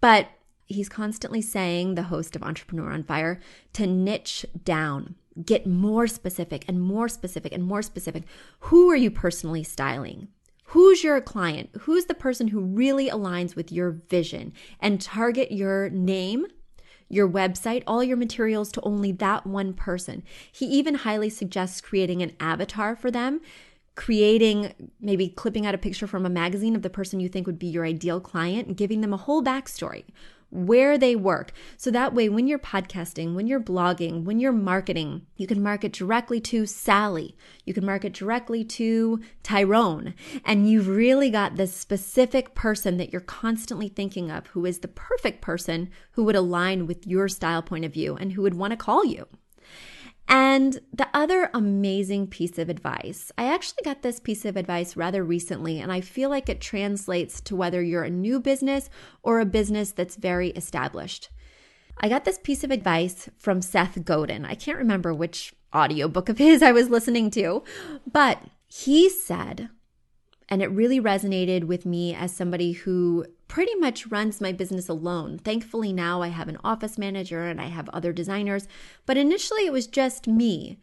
But 0.00 0.28
he's 0.66 0.88
constantly 0.88 1.42
saying, 1.42 1.94
the 1.94 2.04
host 2.04 2.36
of 2.36 2.42
Entrepreneur 2.42 2.90
on 2.90 3.02
Fire, 3.02 3.40
to 3.72 3.86
niche 3.86 4.46
down, 4.64 5.16
get 5.44 5.66
more 5.66 6.06
specific 6.06 6.64
and 6.68 6.80
more 6.80 7.08
specific 7.08 7.52
and 7.52 7.64
more 7.64 7.82
specific. 7.82 8.24
Who 8.60 8.90
are 8.90 8.96
you 8.96 9.10
personally 9.10 9.64
styling? 9.64 10.28
Who's 10.70 11.02
your 11.02 11.20
client? 11.20 11.70
Who's 11.80 12.06
the 12.06 12.14
person 12.14 12.48
who 12.48 12.60
really 12.60 13.08
aligns 13.08 13.56
with 13.56 13.72
your 13.72 13.90
vision? 13.90 14.52
And 14.80 15.00
target 15.00 15.52
your 15.52 15.90
name, 15.90 16.46
your 17.08 17.28
website, 17.28 17.82
all 17.86 18.02
your 18.02 18.16
materials 18.16 18.72
to 18.72 18.80
only 18.82 19.12
that 19.12 19.46
one 19.46 19.72
person. 19.72 20.22
He 20.50 20.66
even 20.66 20.96
highly 20.96 21.30
suggests 21.30 21.80
creating 21.80 22.22
an 22.22 22.32
avatar 22.40 22.96
for 22.96 23.10
them 23.10 23.40
creating 23.96 24.74
maybe 25.00 25.26
clipping 25.26 25.66
out 25.66 25.74
a 25.74 25.78
picture 25.78 26.06
from 26.06 26.26
a 26.26 26.30
magazine 26.30 26.76
of 26.76 26.82
the 26.82 26.90
person 26.90 27.18
you 27.18 27.28
think 27.28 27.46
would 27.46 27.58
be 27.58 27.66
your 27.66 27.84
ideal 27.84 28.20
client 28.20 28.76
giving 28.76 29.00
them 29.00 29.12
a 29.12 29.16
whole 29.16 29.42
backstory 29.42 30.04
where 30.50 30.96
they 30.96 31.16
work. 31.16 31.52
So 31.76 31.90
that 31.90 32.14
way, 32.14 32.28
when 32.28 32.46
you're 32.46 32.58
podcasting, 32.58 33.34
when 33.34 33.46
you're 33.46 33.60
blogging, 33.60 34.24
when 34.24 34.38
you're 34.38 34.52
marketing, 34.52 35.26
you 35.36 35.46
can 35.46 35.62
market 35.62 35.92
directly 35.92 36.40
to 36.42 36.66
Sally. 36.66 37.36
You 37.64 37.74
can 37.74 37.84
market 37.84 38.12
directly 38.12 38.64
to 38.64 39.20
Tyrone. 39.42 40.14
And 40.44 40.70
you've 40.70 40.88
really 40.88 41.30
got 41.30 41.56
this 41.56 41.74
specific 41.74 42.54
person 42.54 42.96
that 42.96 43.12
you're 43.12 43.20
constantly 43.20 43.88
thinking 43.88 44.30
of 44.30 44.46
who 44.48 44.64
is 44.64 44.78
the 44.78 44.88
perfect 44.88 45.42
person 45.42 45.90
who 46.12 46.24
would 46.24 46.36
align 46.36 46.86
with 46.86 47.06
your 47.06 47.28
style 47.28 47.62
point 47.62 47.84
of 47.84 47.92
view 47.92 48.16
and 48.16 48.32
who 48.32 48.42
would 48.42 48.54
want 48.54 48.70
to 48.70 48.76
call 48.76 49.04
you. 49.04 49.26
And 50.28 50.80
the 50.92 51.08
other 51.14 51.50
amazing 51.54 52.26
piece 52.26 52.58
of 52.58 52.68
advice, 52.68 53.30
I 53.38 53.52
actually 53.52 53.84
got 53.84 54.02
this 54.02 54.18
piece 54.18 54.44
of 54.44 54.56
advice 54.56 54.96
rather 54.96 55.24
recently, 55.24 55.78
and 55.80 55.92
I 55.92 56.00
feel 56.00 56.30
like 56.30 56.48
it 56.48 56.60
translates 56.60 57.40
to 57.42 57.56
whether 57.56 57.80
you're 57.82 58.02
a 58.02 58.10
new 58.10 58.40
business 58.40 58.90
or 59.22 59.38
a 59.38 59.46
business 59.46 59.92
that's 59.92 60.16
very 60.16 60.50
established. 60.50 61.28
I 61.98 62.08
got 62.08 62.24
this 62.24 62.38
piece 62.38 62.64
of 62.64 62.70
advice 62.70 63.28
from 63.38 63.62
Seth 63.62 64.04
Godin. 64.04 64.44
I 64.44 64.54
can't 64.54 64.78
remember 64.78 65.14
which 65.14 65.54
audiobook 65.74 66.28
of 66.28 66.38
his 66.38 66.62
I 66.62 66.72
was 66.72 66.90
listening 66.90 67.30
to, 67.32 67.62
but 68.10 68.42
he 68.66 69.08
said, 69.08 69.70
and 70.48 70.60
it 70.60 70.70
really 70.70 71.00
resonated 71.00 71.64
with 71.64 71.86
me 71.86 72.14
as 72.14 72.34
somebody 72.34 72.72
who 72.72 73.26
pretty 73.48 73.74
much 73.76 74.06
runs 74.08 74.40
my 74.40 74.52
business 74.52 74.88
alone. 74.88 75.38
Thankfully, 75.38 75.92
now 75.92 76.22
I 76.22 76.28
have 76.28 76.48
an 76.48 76.58
office 76.64 76.98
manager 76.98 77.44
and 77.44 77.60
I 77.60 77.66
have 77.66 77.88
other 77.90 78.12
designers, 78.12 78.66
but 79.04 79.16
initially 79.16 79.66
it 79.66 79.72
was 79.72 79.86
just 79.86 80.26
me. 80.26 80.78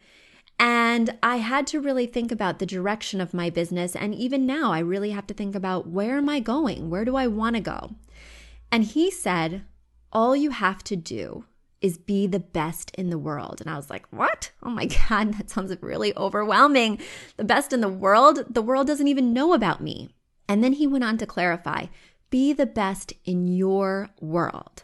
And 0.58 1.18
I 1.22 1.36
had 1.36 1.66
to 1.68 1.80
really 1.80 2.06
think 2.06 2.30
about 2.30 2.58
the 2.58 2.66
direction 2.66 3.20
of 3.20 3.34
my 3.34 3.50
business. 3.50 3.96
And 3.96 4.14
even 4.14 4.46
now, 4.46 4.72
I 4.72 4.78
really 4.78 5.10
have 5.10 5.26
to 5.26 5.34
think 5.34 5.54
about 5.54 5.88
where 5.88 6.16
am 6.16 6.28
I 6.28 6.40
going? 6.40 6.90
Where 6.90 7.04
do 7.04 7.16
I 7.16 7.26
want 7.26 7.56
to 7.56 7.60
go? 7.60 7.90
And 8.70 8.84
he 8.84 9.10
said, 9.10 9.64
All 10.12 10.36
you 10.36 10.50
have 10.50 10.84
to 10.84 10.96
do 10.96 11.44
is 11.80 11.98
be 11.98 12.26
the 12.26 12.40
best 12.40 12.92
in 12.96 13.10
the 13.10 13.18
world. 13.18 13.60
And 13.60 13.68
I 13.68 13.76
was 13.76 13.90
like, 13.90 14.06
What? 14.10 14.52
Oh 14.62 14.70
my 14.70 14.86
God, 15.08 15.34
that 15.34 15.50
sounds 15.50 15.74
really 15.80 16.16
overwhelming. 16.16 17.00
The 17.36 17.44
best 17.44 17.72
in 17.72 17.80
the 17.80 17.88
world? 17.88 18.44
The 18.48 18.62
world 18.62 18.86
doesn't 18.86 19.08
even 19.08 19.32
know 19.32 19.54
about 19.54 19.82
me. 19.82 20.08
And 20.48 20.62
then 20.62 20.74
he 20.74 20.86
went 20.86 21.04
on 21.04 21.18
to 21.18 21.26
clarify 21.26 21.86
be 22.34 22.52
the 22.52 22.66
best 22.66 23.12
in 23.24 23.46
your 23.46 24.10
world. 24.20 24.82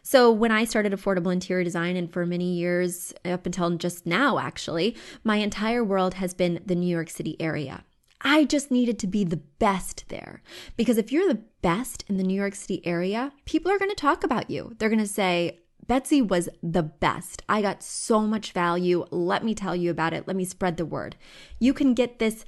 So, 0.00 0.32
when 0.32 0.50
I 0.50 0.64
started 0.64 0.94
affordable 0.94 1.30
interior 1.30 1.62
design, 1.62 1.94
and 1.94 2.10
for 2.10 2.24
many 2.24 2.54
years, 2.54 3.12
up 3.22 3.44
until 3.44 3.68
just 3.76 4.06
now, 4.06 4.38
actually, 4.38 4.96
my 5.22 5.36
entire 5.36 5.84
world 5.84 6.14
has 6.14 6.32
been 6.32 6.62
the 6.64 6.74
New 6.74 6.86
York 6.86 7.10
City 7.10 7.36
area. 7.38 7.84
I 8.22 8.44
just 8.44 8.70
needed 8.70 8.98
to 9.00 9.06
be 9.06 9.24
the 9.24 9.42
best 9.58 10.06
there. 10.08 10.40
Because 10.78 10.96
if 10.96 11.12
you're 11.12 11.28
the 11.28 11.42
best 11.60 12.02
in 12.08 12.16
the 12.16 12.22
New 12.22 12.34
York 12.34 12.54
City 12.54 12.80
area, 12.86 13.30
people 13.44 13.70
are 13.70 13.78
going 13.78 13.90
to 13.90 13.94
talk 13.94 14.24
about 14.24 14.48
you. 14.48 14.74
They're 14.78 14.88
going 14.88 14.98
to 14.98 15.06
say, 15.06 15.60
Betsy 15.86 16.22
was 16.22 16.48
the 16.62 16.82
best. 16.82 17.42
I 17.46 17.60
got 17.60 17.82
so 17.82 18.22
much 18.22 18.52
value. 18.52 19.04
Let 19.10 19.44
me 19.44 19.54
tell 19.54 19.76
you 19.76 19.90
about 19.90 20.14
it. 20.14 20.26
Let 20.26 20.36
me 20.36 20.46
spread 20.46 20.78
the 20.78 20.86
word. 20.86 21.16
You 21.58 21.74
can 21.74 21.92
get 21.92 22.20
this 22.20 22.46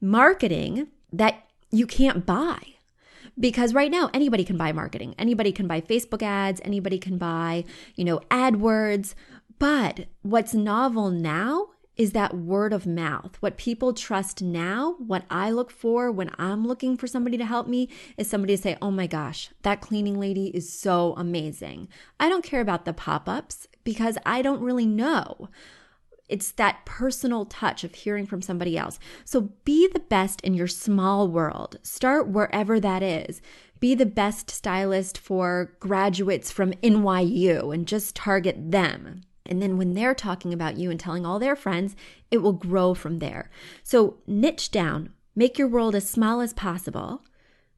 marketing 0.00 0.88
that 1.12 1.44
you 1.70 1.86
can't 1.86 2.24
buy 2.24 2.79
because 3.40 3.74
right 3.74 3.90
now 3.90 4.10
anybody 4.12 4.44
can 4.44 4.56
buy 4.56 4.70
marketing. 4.70 5.14
Anybody 5.18 5.50
can 5.50 5.66
buy 5.66 5.80
Facebook 5.80 6.22
ads, 6.22 6.60
anybody 6.64 6.98
can 6.98 7.18
buy, 7.18 7.64
you 7.96 8.04
know, 8.04 8.20
AdWords. 8.30 9.14
But 9.58 10.06
what's 10.22 10.54
novel 10.54 11.10
now 11.10 11.68
is 11.96 12.12
that 12.12 12.34
word 12.34 12.72
of 12.72 12.86
mouth. 12.86 13.36
What 13.40 13.58
people 13.58 13.92
trust 13.92 14.40
now, 14.40 14.94
what 14.98 15.24
I 15.28 15.50
look 15.50 15.70
for 15.70 16.10
when 16.10 16.30
I'm 16.38 16.66
looking 16.66 16.96
for 16.96 17.06
somebody 17.06 17.36
to 17.36 17.44
help 17.44 17.66
me 17.66 17.90
is 18.16 18.26
somebody 18.26 18.56
to 18.56 18.62
say, 18.62 18.78
"Oh 18.80 18.90
my 18.90 19.06
gosh, 19.06 19.50
that 19.62 19.82
cleaning 19.82 20.18
lady 20.18 20.46
is 20.46 20.72
so 20.72 21.14
amazing." 21.18 21.88
I 22.18 22.30
don't 22.30 22.44
care 22.44 22.62
about 22.62 22.86
the 22.86 22.94
pop-ups 22.94 23.68
because 23.84 24.16
I 24.24 24.40
don't 24.40 24.62
really 24.62 24.86
know 24.86 25.50
It's 26.30 26.52
that 26.52 26.86
personal 26.86 27.44
touch 27.44 27.84
of 27.84 27.94
hearing 27.94 28.24
from 28.24 28.40
somebody 28.40 28.78
else. 28.78 28.98
So 29.24 29.52
be 29.64 29.88
the 29.88 30.00
best 30.00 30.40
in 30.42 30.54
your 30.54 30.68
small 30.68 31.28
world. 31.28 31.78
Start 31.82 32.28
wherever 32.28 32.78
that 32.80 33.02
is. 33.02 33.42
Be 33.80 33.94
the 33.94 34.06
best 34.06 34.50
stylist 34.50 35.18
for 35.18 35.72
graduates 35.80 36.50
from 36.50 36.72
NYU 36.74 37.74
and 37.74 37.86
just 37.86 38.14
target 38.14 38.70
them. 38.70 39.22
And 39.46 39.60
then 39.60 39.76
when 39.76 39.94
they're 39.94 40.14
talking 40.14 40.52
about 40.52 40.76
you 40.76 40.90
and 40.90 41.00
telling 41.00 41.26
all 41.26 41.40
their 41.40 41.56
friends, 41.56 41.96
it 42.30 42.38
will 42.38 42.52
grow 42.52 42.94
from 42.94 43.18
there. 43.18 43.50
So 43.82 44.18
niche 44.26 44.70
down, 44.70 45.10
make 45.34 45.58
your 45.58 45.66
world 45.66 45.94
as 45.96 46.08
small 46.08 46.40
as 46.40 46.52
possible 46.52 47.24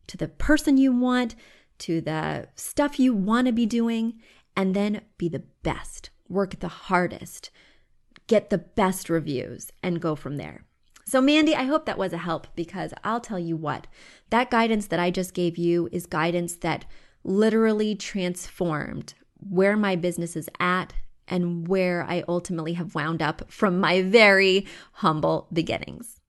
to 0.08 0.16
the 0.18 0.28
person 0.28 0.76
you 0.76 0.92
want, 0.92 1.34
to 1.78 2.02
the 2.02 2.48
stuff 2.54 3.00
you 3.00 3.14
want 3.14 3.46
to 3.46 3.52
be 3.52 3.64
doing, 3.64 4.20
and 4.54 4.74
then 4.74 5.00
be 5.16 5.28
the 5.28 5.44
best. 5.62 6.10
Work 6.28 6.60
the 6.60 6.68
hardest, 6.68 7.50
get 8.32 8.48
the 8.48 8.56
best 8.56 9.10
reviews, 9.10 9.70
and 9.82 10.00
go 10.00 10.16
from 10.16 10.38
there. 10.38 10.64
So, 11.04 11.20
Mandy, 11.20 11.54
I 11.54 11.64
hope 11.64 11.84
that 11.84 11.98
was 11.98 12.14
a 12.14 12.16
help 12.16 12.46
because 12.56 12.94
I'll 13.04 13.20
tell 13.20 13.38
you 13.38 13.58
what, 13.58 13.86
that 14.30 14.50
guidance 14.50 14.86
that 14.86 14.98
I 14.98 15.10
just 15.10 15.34
gave 15.34 15.58
you 15.58 15.90
is 15.92 16.06
guidance 16.06 16.54
that 16.56 16.86
literally 17.24 17.94
transformed 17.94 19.12
where 19.36 19.76
my 19.76 19.96
business 19.96 20.34
is 20.34 20.48
at 20.58 20.94
and 21.28 21.68
where 21.68 22.06
I 22.08 22.24
ultimately 22.26 22.72
have 22.72 22.94
wound 22.94 23.20
up 23.20 23.52
from 23.52 23.78
my 23.78 24.00
very 24.00 24.66
humble 24.92 25.48
beginnings. 25.52 26.21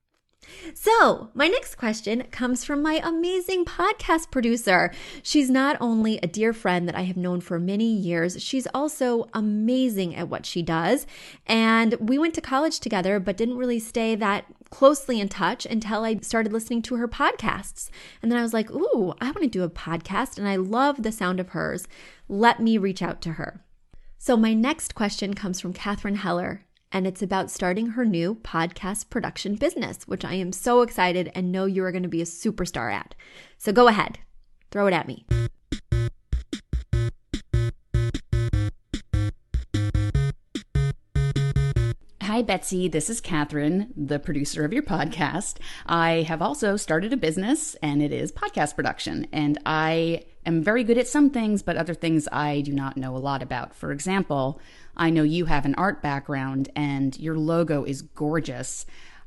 So, 0.74 1.30
my 1.34 1.48
next 1.48 1.76
question 1.76 2.24
comes 2.30 2.64
from 2.64 2.82
my 2.82 3.00
amazing 3.02 3.64
podcast 3.64 4.30
producer. 4.30 4.92
She's 5.22 5.50
not 5.50 5.76
only 5.80 6.18
a 6.22 6.26
dear 6.26 6.52
friend 6.52 6.88
that 6.88 6.94
I 6.94 7.02
have 7.02 7.16
known 7.16 7.40
for 7.40 7.58
many 7.58 7.92
years, 7.92 8.42
she's 8.42 8.66
also 8.74 9.28
amazing 9.32 10.14
at 10.14 10.28
what 10.28 10.46
she 10.46 10.62
does. 10.62 11.06
And 11.46 11.94
we 12.00 12.18
went 12.18 12.34
to 12.34 12.40
college 12.40 12.80
together, 12.80 13.20
but 13.20 13.36
didn't 13.36 13.56
really 13.56 13.78
stay 13.78 14.14
that 14.16 14.46
closely 14.70 15.20
in 15.20 15.28
touch 15.28 15.66
until 15.66 16.04
I 16.04 16.16
started 16.16 16.52
listening 16.52 16.82
to 16.82 16.96
her 16.96 17.08
podcasts. 17.08 17.90
And 18.20 18.30
then 18.30 18.38
I 18.38 18.42
was 18.42 18.52
like, 18.52 18.70
ooh, 18.70 19.14
I 19.20 19.26
want 19.26 19.42
to 19.42 19.46
do 19.46 19.62
a 19.62 19.70
podcast, 19.70 20.38
and 20.38 20.48
I 20.48 20.56
love 20.56 21.02
the 21.02 21.12
sound 21.12 21.40
of 21.40 21.50
hers. 21.50 21.86
Let 22.28 22.60
me 22.60 22.78
reach 22.78 23.02
out 23.02 23.20
to 23.22 23.32
her. 23.32 23.64
So, 24.18 24.36
my 24.36 24.54
next 24.54 24.94
question 24.94 25.34
comes 25.34 25.60
from 25.60 25.74
Katharine 25.74 26.16
Heller, 26.16 26.64
and 26.94 27.08
it's 27.08 27.22
about 27.22 27.50
starting 27.50 27.88
her 27.88 28.04
new 28.04 28.36
podcast 28.36 29.10
production 29.10 29.56
business, 29.56 30.06
which 30.06 30.24
I 30.24 30.34
am 30.34 30.52
so 30.52 30.80
excited 30.80 31.30
and 31.34 31.50
know 31.50 31.64
you 31.64 31.82
are 31.82 31.90
going 31.90 32.04
to 32.04 32.08
be 32.08 32.22
a 32.22 32.24
superstar 32.24 32.94
at. 32.94 33.16
So 33.58 33.72
go 33.72 33.88
ahead, 33.88 34.20
throw 34.70 34.86
it 34.86 34.94
at 34.94 35.08
me. 35.08 35.26
Hi, 42.22 42.42
Betsy. 42.42 42.88
This 42.88 43.10
is 43.10 43.20
Katharine, 43.20 43.92
the 43.96 44.18
producer 44.18 44.64
of 44.64 44.72
your 44.72 44.82
podcast. 44.82 45.58
I 45.86 46.22
have 46.28 46.42
also 46.42 46.76
started 46.76 47.12
a 47.12 47.16
business, 47.16 47.74
and 47.76 48.02
it 48.02 48.12
is 48.12 48.32
podcast 48.32 48.74
production. 48.74 49.26
And 49.32 49.58
I 49.66 50.22
am 50.46 50.62
very 50.62 50.84
good 50.84 50.98
at 50.98 51.08
some 51.08 51.30
things, 51.30 51.62
but 51.62 51.76
other 51.76 51.94
things 51.94 52.28
I 52.32 52.60
do 52.60 52.72
not 52.72 52.96
know 52.96 53.16
a 53.16 53.18
lot 53.18 53.42
about. 53.42 53.74
For 53.74 53.92
example, 53.92 54.60
I 54.96 55.10
know 55.10 55.22
you 55.22 55.46
have 55.46 55.64
an 55.64 55.74
art 55.76 56.02
background 56.02 56.70
and 56.76 57.18
your 57.18 57.36
logo 57.36 57.84
is 57.84 58.02
gorgeous. 58.02 58.86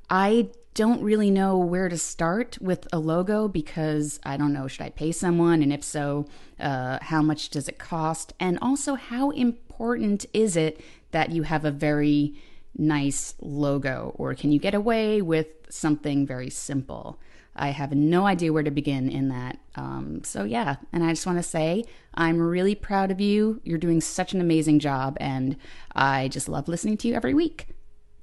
I 0.10 0.50
don't 0.74 1.02
really 1.02 1.32
know 1.32 1.58
where 1.58 1.90
to 1.90 1.98
start 1.98 2.58
with 2.62 2.88
a 2.94 3.00
logo 3.00 3.48
because 3.48 4.20
I 4.24 4.38
don't 4.38 4.54
know, 4.54 4.68
should 4.68 4.84
I 4.84 4.92
pay 4.92 5.12
someone? 5.12 5.64
And 5.64 5.74
if 5.74 5.84
so, 5.84 6.28
uh, 6.60 7.00
how 7.02 7.24
much 7.24 7.50
does 7.50 7.68
it 7.68 7.80
cost? 7.80 8.34
And 8.40 8.60
also, 8.62 8.94
how 8.94 9.32
important 9.32 10.28
is 10.34 10.56
it 10.56 10.80
that 11.12 11.32
you 11.32 11.44
have 11.44 11.66
a 11.66 11.72
very 11.72 12.36
nice 12.78 13.34
logo? 13.42 14.14
Or 14.20 14.36
can 14.36 14.52
you 14.52 14.60
get 14.60 14.76
away 14.76 15.20
with 15.20 15.48
something 15.70 16.28
very 16.28 16.52
simple? 16.52 17.20
I 17.58 17.70
have 17.70 17.92
no 17.94 18.26
idea 18.26 18.54
where 18.54 18.64
to 18.64 18.72
begin 18.72 19.10
in 19.10 19.30
that. 19.30 19.60
Um, 19.76 20.24
so, 20.24 20.44
yeah, 20.44 20.78
and 20.92 21.04
I 21.04 21.10
just 21.10 21.26
want 21.26 21.40
to 21.40 21.44
say 21.44 21.84
I'm 22.14 22.40
really 22.40 22.76
proud 22.76 23.12
of 23.12 23.20
you. 23.20 23.62
You're 23.64 23.78
doing 23.78 24.02
such 24.02 24.34
an 24.34 24.42
amazing 24.42 24.80
job, 24.80 25.18
and 25.20 25.58
I 25.96 26.28
just 26.30 26.50
love 26.50 26.68
listening 26.68 26.98
to 26.98 27.08
you 27.08 27.14
every 27.14 27.34
week. 27.34 27.68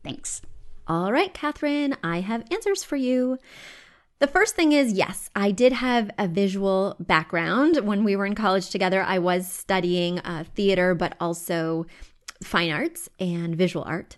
Thanks. 0.03 0.43
All 0.87 1.13
right, 1.13 1.33
Katharine, 1.33 1.97
I 2.03 2.21
have 2.21 2.45
answers 2.51 2.85
for 2.85 2.97
you. 2.97 3.39
The 4.19 4.27
first 4.27 4.55
thing 4.55 4.73
is 4.73 4.93
yes, 4.93 5.31
I 5.35 5.51
did 5.51 5.73
have 5.73 6.11
a 6.19 6.29
visual 6.29 6.97
background. 7.01 7.79
When 7.87 8.05
we 8.05 8.17
were 8.17 8.27
in 8.27 8.35
college 8.35 8.71
together, 8.71 9.03
I 9.03 9.19
was 9.19 9.51
studying 9.51 10.19
uh, 10.21 10.45
theater, 10.55 10.95
but 10.95 11.17
also 11.21 11.87
fine 12.43 12.71
arts 12.71 13.09
and 13.19 13.57
visual 13.57 13.85
art. 13.85 14.17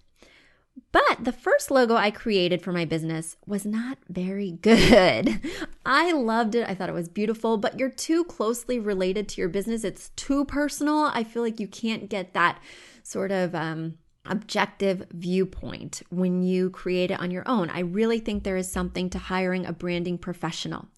But 0.93 1.25
the 1.25 1.33
first 1.33 1.71
logo 1.71 1.95
I 1.95 2.11
created 2.11 2.63
for 2.63 2.73
my 2.73 2.85
business 2.85 3.37
was 3.47 3.67
not 3.67 3.99
very 4.09 4.51
good. 4.63 5.41
I 5.85 6.13
loved 6.13 6.55
it. 6.55 6.69
I 6.69 6.75
thought 6.75 6.89
it 6.89 6.95
was 6.95 7.09
beautiful, 7.09 7.57
but 7.57 7.79
you're 7.79 7.91
too 7.91 8.25
closely 8.25 8.79
related 8.79 9.29
to 9.31 9.41
your 9.41 9.49
business. 9.49 9.85
It's 9.85 10.11
too 10.11 10.45
personal. 10.45 11.11
I 11.13 11.25
feel 11.25 11.43
like 11.43 11.61
you 11.61 11.69
can't 11.69 12.09
get 12.09 12.35
that 12.35 12.61
sort 13.03 13.31
of 13.31 13.55
um, 13.55 13.99
objective 14.25 15.07
viewpoint 15.13 16.03
when 16.11 16.43
you 16.43 16.71
create 16.71 17.11
it 17.11 17.21
on 17.21 17.31
your 17.31 17.49
own. 17.49 17.71
I 17.71 17.81
really 17.81 18.19
think 18.19 18.43
there 18.43 18.57
is 18.57 18.71
something 18.71 19.11
to 19.11 19.19
hiring 19.19 19.67
a 19.67 19.73
branding 19.73 20.19
professional. 20.19 20.89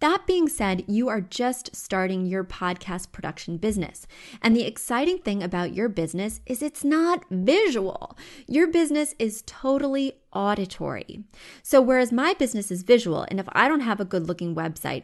That 0.00 0.26
being 0.28 0.48
said, 0.48 0.84
you 0.86 1.08
are 1.08 1.20
just 1.20 1.74
starting 1.74 2.24
your 2.24 2.44
podcast 2.44 3.10
production 3.10 3.56
business. 3.56 4.06
And 4.40 4.54
the 4.54 4.64
exciting 4.64 5.18
thing 5.18 5.42
about 5.42 5.74
your 5.74 5.88
business 5.88 6.40
is 6.46 6.62
it's 6.62 6.84
not 6.84 7.24
visual. 7.30 8.16
Your 8.46 8.68
business 8.68 9.16
is 9.18 9.42
totally 9.44 10.12
auditory. 10.32 11.24
So, 11.62 11.80
whereas 11.80 12.12
my 12.12 12.34
business 12.34 12.70
is 12.70 12.82
visual, 12.82 13.26
and 13.28 13.40
if 13.40 13.48
I 13.52 13.66
don't 13.66 13.80
have 13.80 13.98
a 13.98 14.04
good 14.04 14.28
looking 14.28 14.54
website, 14.54 15.02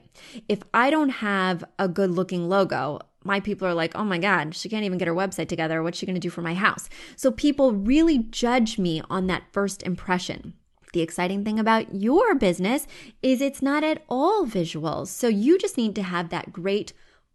if 0.48 0.60
I 0.72 0.90
don't 0.90 1.08
have 1.08 1.64
a 1.76 1.88
good 1.88 2.12
looking 2.12 2.48
logo, 2.48 3.00
my 3.24 3.40
people 3.40 3.66
are 3.66 3.74
like, 3.74 3.96
oh 3.96 4.04
my 4.04 4.18
God, 4.18 4.54
she 4.54 4.68
can't 4.68 4.84
even 4.84 4.98
get 4.98 5.08
her 5.08 5.14
website 5.14 5.48
together. 5.48 5.82
What's 5.82 5.98
she 5.98 6.06
going 6.06 6.14
to 6.14 6.20
do 6.20 6.30
for 6.30 6.42
my 6.42 6.54
house? 6.54 6.88
So 7.16 7.32
people 7.32 7.72
really 7.72 8.18
judge 8.18 8.78
me 8.78 9.02
on 9.10 9.26
that 9.26 9.44
first 9.50 9.82
impression. 9.82 10.54
The 10.94 11.02
exciting 11.02 11.44
thing 11.44 11.58
about 11.58 11.92
your 11.92 12.36
business 12.36 12.86
is 13.20 13.40
it's 13.40 13.60
not 13.60 13.82
at 13.82 14.04
all 14.08 14.46
visuals. 14.46 15.08
So 15.08 15.26
you 15.26 15.58
just 15.58 15.76
need 15.76 15.96
to 15.96 16.04
have 16.04 16.28
that 16.28 16.52
great 16.52 16.92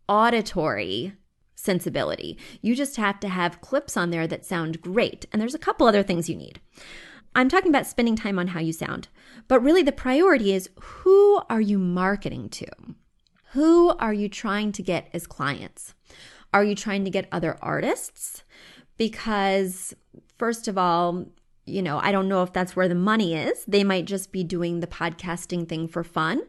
auditory 0.08 1.12
sensibility. 1.56 2.38
You 2.62 2.74
just 2.74 2.95
have 2.95 3.19
to 3.19 3.28
have 3.28 3.60
clips 3.60 3.98
on 3.98 4.12
there 4.12 4.28
that 4.28 4.45
sound 4.45 4.82
great. 4.82 5.26
And 5.34 5.41
there's 5.41 5.56
a 5.56 5.60
couple 5.60 5.88
other 5.88 6.04
things 6.04 6.30
you 6.30 6.38
need. 6.38 6.62
I'm 7.36 7.50
talking 7.50 7.67
about 7.67 7.86
spending 7.86 8.15
time 8.15 8.39
on 8.39 8.48
how 8.48 8.62
you 8.62 8.72
sound, 8.72 9.10
but 9.50 9.60
really 9.60 9.84
the 9.84 9.91
priority 9.91 10.54
is 10.54 10.69
who 10.80 11.41
are 11.50 11.60
you 11.60 11.78
marketing 11.78 12.48
to? 12.52 12.67
Who 13.52 13.89
are 14.00 14.13
you 14.13 14.30
trying 14.30 14.72
to 14.72 14.82
get 14.82 15.10
as 15.13 15.28
clients? 15.28 15.95
Are 16.54 16.63
you 16.63 16.76
trying 16.76 17.04
to 17.04 17.12
get 17.12 17.28
other 17.30 17.58
artists? 17.62 18.43
Because, 18.95 19.93
first 20.38 20.69
of 20.69 20.78
all, 20.78 21.26
you 21.70 21.82
know, 21.82 22.00
I 22.00 22.12
don't 22.12 22.28
know 22.28 22.44
if 22.44 22.52
that's 22.52 22.76
where 22.76 22.88
the 22.88 22.96
money 22.96 23.36
is. 23.36 23.64
They 23.66 23.84
might 23.84 24.06
just 24.06 24.32
be 24.32 24.44
doing 24.44 24.80
the 24.80 24.88
podcasting 24.88 25.68
thing 25.68 25.88
for 25.88 26.04
fun. 26.04 26.42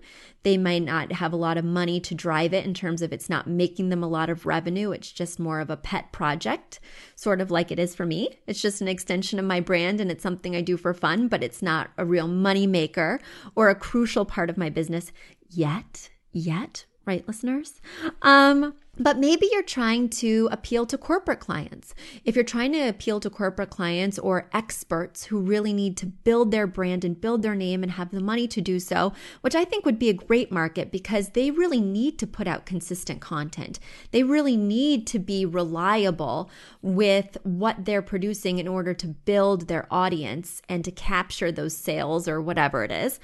They 0.43 0.57
might 0.57 0.83
not 0.83 1.13
have 1.13 1.33
a 1.33 1.37
lot 1.37 1.59
of 1.59 1.65
money 1.65 2.01
to 2.01 2.15
drive 2.15 2.55
it 2.55 2.65
in 2.65 2.73
terms 2.73 3.03
of 3.03 3.13
it's 3.13 3.29
not 3.29 3.47
making 3.47 3.91
them 3.91 4.03
a 4.03 4.09
lot 4.09 4.31
of 4.31 4.47
revenue. 4.47 4.91
It's 4.91 5.13
just 5.13 5.39
more 5.39 5.61
of 5.61 5.69
a 5.69 5.77
pet 5.77 6.13
project, 6.13 6.81
sort 7.15 7.41
of 7.41 7.51
like 7.51 7.71
it 7.71 7.79
is 7.79 7.95
for 7.95 8.07
me. 8.07 8.39
It's 8.47 8.63
just 8.63 8.81
an 8.81 8.89
extension 8.89 9.39
of 9.39 9.45
my 9.45 9.61
brand 9.61 10.01
and 10.01 10.11
it's 10.11 10.23
something 10.23 10.57
I 10.57 10.63
do 10.63 10.77
for 10.77 10.95
fun, 10.95 11.29
but 11.29 11.43
it's 11.43 11.63
not 11.63 11.91
a 11.99 12.07
real 12.07 12.27
money 12.27 12.67
maker 12.67 13.21
or 13.55 13.69
a 13.69 13.75
crucial 13.75 14.25
part 14.25 14.49
of 14.49 14.57
my 14.57 14.71
business 14.71 15.13
yet. 15.51 16.09
Yet, 16.33 16.87
right, 17.07 17.27
listeners? 17.27 17.81
Um, 18.23 18.75
but 19.01 19.19
maybe 19.19 19.49
you're 19.51 19.63
trying 19.63 20.11
to 20.11 20.47
appeal 20.53 20.85
to 20.85 20.99
corporate 20.99 21.41
clients. 21.41 21.95
If 22.23 22.37
you're 22.37 22.45
trying 22.45 22.73
to 22.73 22.87
appeal 22.87 23.19
to 23.21 23.31
corporate 23.31 23.71
clients 23.71 24.19
or 24.19 24.51
experts 24.53 25.25
who 25.25 25.41
really 25.41 25.73
need 25.73 25.97
to 25.97 26.07
build 26.07 26.51
their 26.51 26.67
brand 26.67 27.03
and 27.03 27.19
build 27.19 27.41
their 27.41 27.55
name 27.55 27.83
and 27.83 27.93
have 27.93 28.11
the 28.11 28.21
money 28.21 28.47
to 28.49 28.61
do 28.61 28.79
so, 28.79 29.15
which 29.41 29.55
I 29.55 29.65
think 29.65 29.87
would 29.87 29.99
be 29.99 30.11
a 30.11 30.15
great 30.15 30.53
market 30.53 30.93
because 30.93 31.31
they 31.31 31.51
really 31.51 31.81
need 31.81 32.19
to 32.19 32.27
put 32.27 32.47
out 32.47 32.67
consistent 32.67 33.23
content. 33.23 33.81
They 34.11 34.23
really 34.23 34.59
need 34.59 35.07
to 35.09 35.19
be 35.19 35.47
reliable 35.47 36.51
with 36.83 37.39
what 37.43 37.87
they're 37.87 38.03
producing 38.03 38.59
in 38.59 38.69
order 38.69 38.93
to 38.93 39.07
build 39.07 39.67
their 39.69 39.87
audience 39.91 40.61
and 40.69 40.85
to 40.85 40.91
capture 40.91 41.51
those 41.51 41.75
sales 41.75 42.29
or 42.29 42.43
whatever 42.43 42.85
it 42.85 42.93
is. 42.93 43.19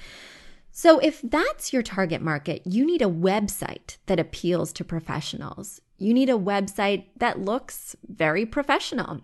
So, 0.79 0.99
if 0.99 1.23
that's 1.23 1.73
your 1.73 1.81
target 1.81 2.21
market, 2.21 2.61
you 2.63 2.85
need 2.85 3.01
a 3.01 3.05
website 3.05 3.97
that 4.05 4.19
appeals 4.19 4.71
to 4.73 4.83
professionals. 4.83 5.81
You 5.97 6.13
need 6.13 6.29
a 6.29 6.33
website 6.33 7.05
that 7.15 7.39
looks 7.39 7.95
very 8.07 8.45
professional. 8.45 9.21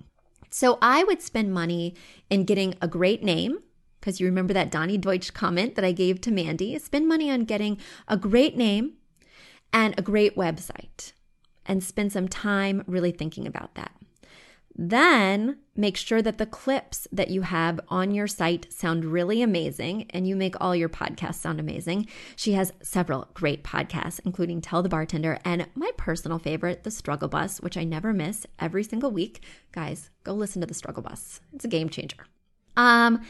So, 0.50 0.80
I 0.82 1.04
would 1.04 1.22
spend 1.22 1.54
money 1.54 1.94
in 2.28 2.46
getting 2.46 2.74
a 2.82 2.88
great 2.88 3.22
name, 3.22 3.60
because 4.00 4.20
you 4.20 4.26
remember 4.26 4.52
that 4.56 4.72
Donny 4.72 4.98
Deutsch 4.98 5.32
comment 5.36 5.76
that 5.76 5.86
I 5.86 5.92
gave 5.92 6.22
to 6.22 6.32
Mandy. 6.32 6.80
Spend 6.80 7.08
money 7.08 7.30
on 7.30 7.42
getting 7.42 7.78
a 8.08 8.18
great 8.18 8.58
name 8.58 8.94
and 9.72 9.94
a 9.96 10.02
great 10.02 10.36
website, 10.36 11.14
and 11.68 11.84
spend 11.84 12.12
some 12.12 12.28
time 12.28 12.84
really 12.88 13.12
thinking 13.12 13.46
about 13.46 13.76
that. 13.76 13.92
Then 14.76 15.58
make 15.76 15.98
sure 15.98 16.22
that 16.22 16.38
the 16.38 16.46
clips 16.46 17.08
that 17.12 17.30
you 17.30 17.44
have 17.44 17.80
on 17.90 18.12
your 18.12 18.28
site 18.28 18.72
sound 18.74 19.06
really 19.06 19.42
amazing 19.42 20.08
and 20.10 20.28
you 20.28 20.36
make 20.36 20.56
all 20.60 20.76
your 20.76 20.90
podcasts 20.90 21.36
sound 21.36 21.60
amazing. 21.60 22.08
She 22.36 22.54
has 22.54 22.74
several 22.82 23.28
great 23.34 23.64
podcasts, 23.64 24.20
including 24.26 24.62
Tell 24.62 24.82
the 24.82 24.90
Bartender 24.90 25.40
and 25.46 25.68
my 25.76 25.92
personal 25.98 26.40
favorite, 26.40 26.84
The 26.84 26.92
Struggle 26.92 27.30
Bus, 27.30 27.62
which 27.62 27.78
I 27.78 27.84
never 27.84 28.14
miss 28.14 28.48
every 28.60 28.84
single 28.84 29.12
week. 29.12 29.44
Guys, 29.72 30.10
go 30.24 30.34
listen 30.34 30.62
to 30.62 30.68
The 30.68 30.74
Struggle 30.74 31.04
Bus. 31.04 31.40
It's 31.54 31.66
a 31.66 31.70
game 31.70 31.90
changer. 31.90 32.26
Um, 32.76 33.22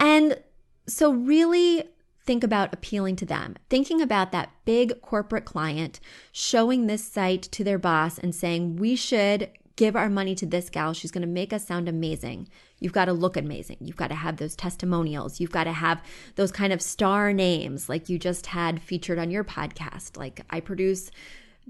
and 0.00 0.40
so 0.88 1.12
really 1.12 1.84
think 2.24 2.42
about 2.44 2.74
appealing 2.74 3.16
to 3.16 3.24
them, 3.24 3.56
thinking 3.70 4.02
about 4.02 4.32
that 4.32 4.50
big 4.64 5.00
corporate 5.00 5.44
client 5.44 6.00
showing 6.32 6.86
this 6.86 7.04
site 7.04 7.42
to 7.42 7.64
their 7.64 7.78
boss 7.78 8.18
and 8.18 8.34
saying, 8.34 8.76
we 8.76 8.96
should 8.96 9.48
give 9.78 9.94
our 9.94 10.10
money 10.10 10.34
to 10.34 10.44
this 10.44 10.68
gal. 10.68 10.92
She's 10.92 11.12
going 11.12 11.22
to 11.22 11.28
make 11.28 11.52
us 11.52 11.64
sound 11.64 11.88
amazing. 11.88 12.48
You've 12.80 12.92
got 12.92 13.04
to 13.04 13.12
look 13.12 13.36
amazing. 13.36 13.76
You've 13.80 13.96
got 13.96 14.08
to 14.08 14.16
have 14.16 14.36
those 14.36 14.56
testimonials. 14.56 15.38
You've 15.38 15.52
got 15.52 15.64
to 15.64 15.72
have 15.72 16.02
those 16.34 16.50
kind 16.50 16.72
of 16.72 16.82
star 16.82 17.32
names 17.32 17.88
like 17.88 18.08
you 18.08 18.18
just 18.18 18.46
had 18.46 18.82
featured 18.82 19.20
on 19.20 19.30
your 19.30 19.44
podcast. 19.44 20.16
Like 20.16 20.44
I 20.50 20.58
produce 20.58 21.12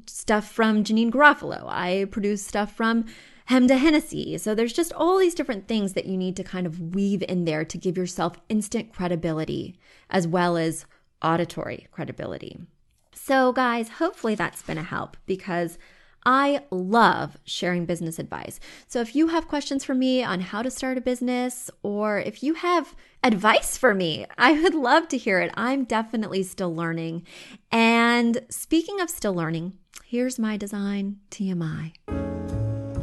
stuff 0.07 0.51
from 0.51 0.85
Janeane 0.85 1.11
Garofalo. 1.11 1.65
I 1.67 2.07
produce 2.11 2.45
stuff 2.45 2.75
from 2.75 3.05
Hemda 3.51 3.77
Hennessy. 3.79 4.39
So 4.39 4.55
there's 4.55 4.73
just 4.73 4.95
all 4.95 5.19
these 5.19 5.35
different 5.35 5.69
things 5.69 5.93
that 5.93 6.07
you 6.07 6.17
need 6.17 6.35
to 6.37 6.45
kind 6.45 6.67
of 6.67 6.95
weave 6.95 7.23
in 7.29 7.45
there 7.45 7.65
to 7.67 7.77
give 7.77 7.99
yourself 7.99 8.39
instant 8.49 8.95
credibility 8.95 9.79
as 10.09 10.27
well 10.27 10.57
as 10.57 10.87
auditory 11.23 11.89
credibility. 11.91 12.59
So, 13.13 13.53
guys, 13.53 13.91
hopefully 13.91 14.35
that's 14.35 14.63
been 14.63 14.79
a 14.79 14.83
help 14.83 15.19
because 15.27 15.77
I 16.25 16.63
love 16.71 17.39
sharing 17.45 17.87
business 17.87 18.19
advice. 18.19 18.61
So 18.87 19.01
if 19.01 19.17
you 19.17 19.29
have 19.29 19.49
questions 19.49 19.85
for 19.85 19.95
me 19.95 20.23
on 20.23 20.41
how 20.41 20.63
to 20.63 20.71
start 20.71 20.99
a 20.99 21.01
business, 21.01 21.71
or 21.83 22.19
if 22.19 22.43
you 22.43 22.55
have 22.55 22.95
advice 23.23 23.77
for 23.77 23.95
me, 23.95 24.27
I 24.37 24.61
would 24.61 24.75
love 24.75 25.09
to 25.09 25.19
hear 25.19 25.41
it. 25.41 25.53
I'm 25.55 25.85
definitely 25.85 26.43
still 26.43 26.75
learning. 26.75 27.27
And 27.73 28.45
speaking 28.51 29.01
of 29.01 29.11
still 29.11 29.35
learning, 29.35 29.79
here's 30.05 30.39
my 30.39 30.57
design 30.57 31.19
TMI. 31.31 31.93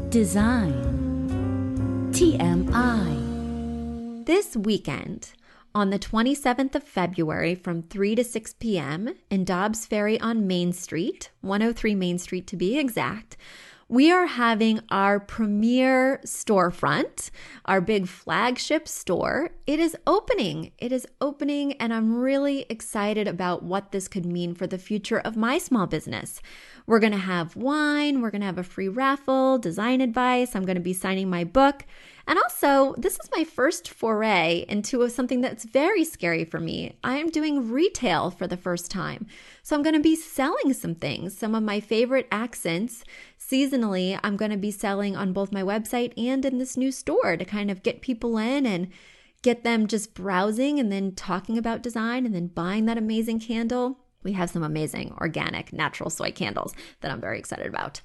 Design 0.10 2.10
TMI. 2.12 4.26
This 4.26 4.56
weekend, 4.56 5.34
on 5.76 5.90
the 5.90 6.00
27th 6.00 6.74
of 6.74 6.84
February 6.84 7.54
from 7.54 7.84
3 7.84 8.16
to 8.16 8.24
6 8.24 8.54
p.m. 8.54 9.14
in 9.30 9.44
Dobbs 9.44 9.86
Ferry 9.86 10.18
on 10.22 10.48
Main 10.48 10.72
Street, 10.72 11.30
103 11.42 11.94
Main 11.94 12.18
Street 12.18 12.48
to 12.48 12.56
be 12.56 12.80
exact, 12.80 13.36
we 13.88 14.12
are 14.12 14.26
having 14.26 14.80
our 14.90 15.20
premier 15.20 16.20
storefront, 16.26 17.30
our 17.66 17.82
big 17.82 18.08
flagship 18.08 18.88
store. 18.88 19.52
It 19.68 19.80
is 19.80 19.96
opening. 20.08 20.72
It 20.80 20.92
is 20.92 21.06
opening, 21.22 21.74
and 21.74 21.94
I'm 21.94 22.16
really 22.16 22.66
excited 22.68 23.28
about 23.28 23.62
what 23.62 23.92
this 23.92 24.08
could 24.08 24.26
mean 24.26 24.56
for 24.56 24.66
the 24.66 24.80
future 24.80 25.20
of 25.20 25.38
my 25.38 25.60
small 25.60 25.86
business. 25.86 26.42
We're 26.88 27.00
going 27.00 27.12
to 27.12 27.20
have 27.20 27.56
wine, 27.56 28.22
we're 28.22 28.32
going 28.32 28.42
to 28.42 28.48
have 28.48 28.58
a 28.58 28.64
free 28.64 28.90
raffle, 28.90 29.60
design 29.60 30.02
advice, 30.02 30.56
I'm 30.56 30.66
going 30.66 30.78
to 30.78 30.82
be 30.82 30.94
signing 30.94 31.30
my 31.30 31.44
book. 31.44 31.86
And 32.28 32.40
also, 32.40 32.96
this 32.98 33.20
is 33.20 33.30
my 33.36 33.44
first 33.44 33.88
foray 33.90 34.66
into 34.68 35.08
something 35.10 35.42
that's 35.42 35.64
very 35.64 36.04
scary 36.04 36.44
for 36.44 36.60
me. 36.60 36.98
I 37.04 37.18
am 37.18 37.30
doing 37.30 37.70
retail 37.72 38.32
for 38.32 38.48
the 38.48 38.58
first 38.58 38.90
time. 38.90 39.28
So 39.62 39.76
I'm 39.76 39.84
going 39.84 39.96
to 39.96 40.02
be 40.02 40.16
selling 40.16 40.74
some 40.74 40.96
things, 40.96 41.38
some 41.38 41.54
of 41.54 41.62
my 41.62 41.80
favorite 41.80 42.28
accents. 42.32 43.04
Seasonally, 43.40 44.20
I'm 44.24 44.38
going 44.38 44.52
to 44.52 44.58
be 44.58 44.72
selling 44.72 45.16
on 45.16 45.34
both 45.34 45.52
my 45.52 45.62
website 45.62 46.14
and 46.18 46.44
in 46.46 46.58
this 46.58 46.76
new 46.76 46.92
store 46.92 47.38
to 47.38 47.46
kind 47.46 47.70
of 47.70 47.84
get 47.84 48.02
people 48.02 48.38
in 48.38 48.66
and 48.66 48.90
get 49.44 49.64
them 49.64 49.86
just 49.86 50.16
browsing 50.16 50.80
and 50.80 50.92
then 50.92 51.14
talking 51.14 51.56
about 51.56 51.84
design 51.84 52.26
and 52.26 52.34
then 52.34 52.48
buying 52.48 52.86
that 52.86 52.98
amazing 52.98 53.40
candle. 53.40 54.00
We 54.24 54.34
have 54.34 54.50
some 54.50 54.64
amazing 54.64 55.16
organic 55.22 55.72
natural 55.72 56.10
soy 56.10 56.32
candles 56.32 56.74
that 57.02 57.12
I'm 57.12 57.22
very 57.22 57.38
excited 57.38 57.68
about. 57.68 58.02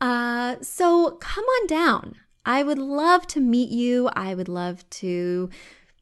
Uh, 0.00 0.54
so 0.62 1.12
come 1.20 1.44
on 1.44 1.66
down. 1.66 2.14
I 2.46 2.62
would 2.62 2.78
love 2.78 3.26
to 3.28 3.40
meet 3.40 3.70
you. 3.70 4.08
I 4.14 4.34
would 4.34 4.48
love 4.48 4.88
to 4.90 5.50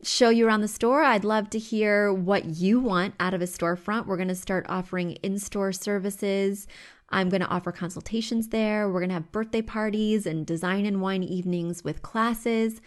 show 0.02 0.28
you 0.28 0.46
around 0.46 0.60
the 0.60 0.68
store. 0.68 1.02
I'd 1.02 1.24
love 1.24 1.48
to 1.50 1.58
hear 1.58 2.12
what 2.12 2.44
you 2.44 2.78
want 2.78 3.14
out 3.18 3.32
of 3.32 3.40
a 3.40 3.46
storefront. 3.46 4.06
We're 4.06 4.18
going 4.18 4.28
to 4.28 4.34
start 4.34 4.66
offering 4.68 5.12
in 5.22 5.38
store 5.38 5.72
services. 5.72 6.66
I'm 7.08 7.30
going 7.30 7.40
to 7.40 7.48
offer 7.48 7.72
consultations 7.72 8.48
there. 8.48 8.88
We're 8.88 9.00
going 9.00 9.08
to 9.08 9.14
have 9.14 9.32
birthday 9.32 9.62
parties 9.62 10.26
and 10.26 10.46
design 10.46 10.84
and 10.84 11.00
wine 11.00 11.22
evenings 11.22 11.82
with 11.82 12.02
classes. 12.02 12.82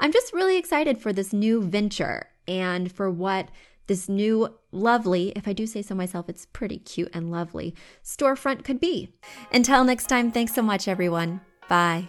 I'm 0.00 0.12
just 0.12 0.32
really 0.32 0.56
excited 0.56 0.98
for 0.98 1.12
this 1.12 1.34
new 1.34 1.62
venture 1.62 2.28
and 2.48 2.90
for 2.90 3.10
what 3.10 3.50
this 3.88 4.08
new 4.08 4.48
lovely, 4.70 5.32
if 5.36 5.46
I 5.46 5.52
do 5.52 5.66
say 5.66 5.82
so 5.82 5.94
myself, 5.94 6.28
it's 6.28 6.46
pretty 6.46 6.78
cute 6.78 7.10
and 7.12 7.30
lovely 7.30 7.74
storefront 8.02 8.64
could 8.64 8.80
be. 8.80 9.12
Until 9.52 9.84
next 9.84 10.06
time, 10.06 10.32
thanks 10.32 10.54
so 10.54 10.62
much, 10.62 10.88
everyone. 10.88 11.42
Bye. 11.68 12.08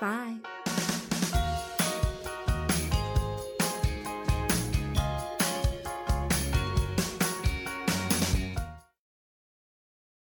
Bye. 0.00 0.79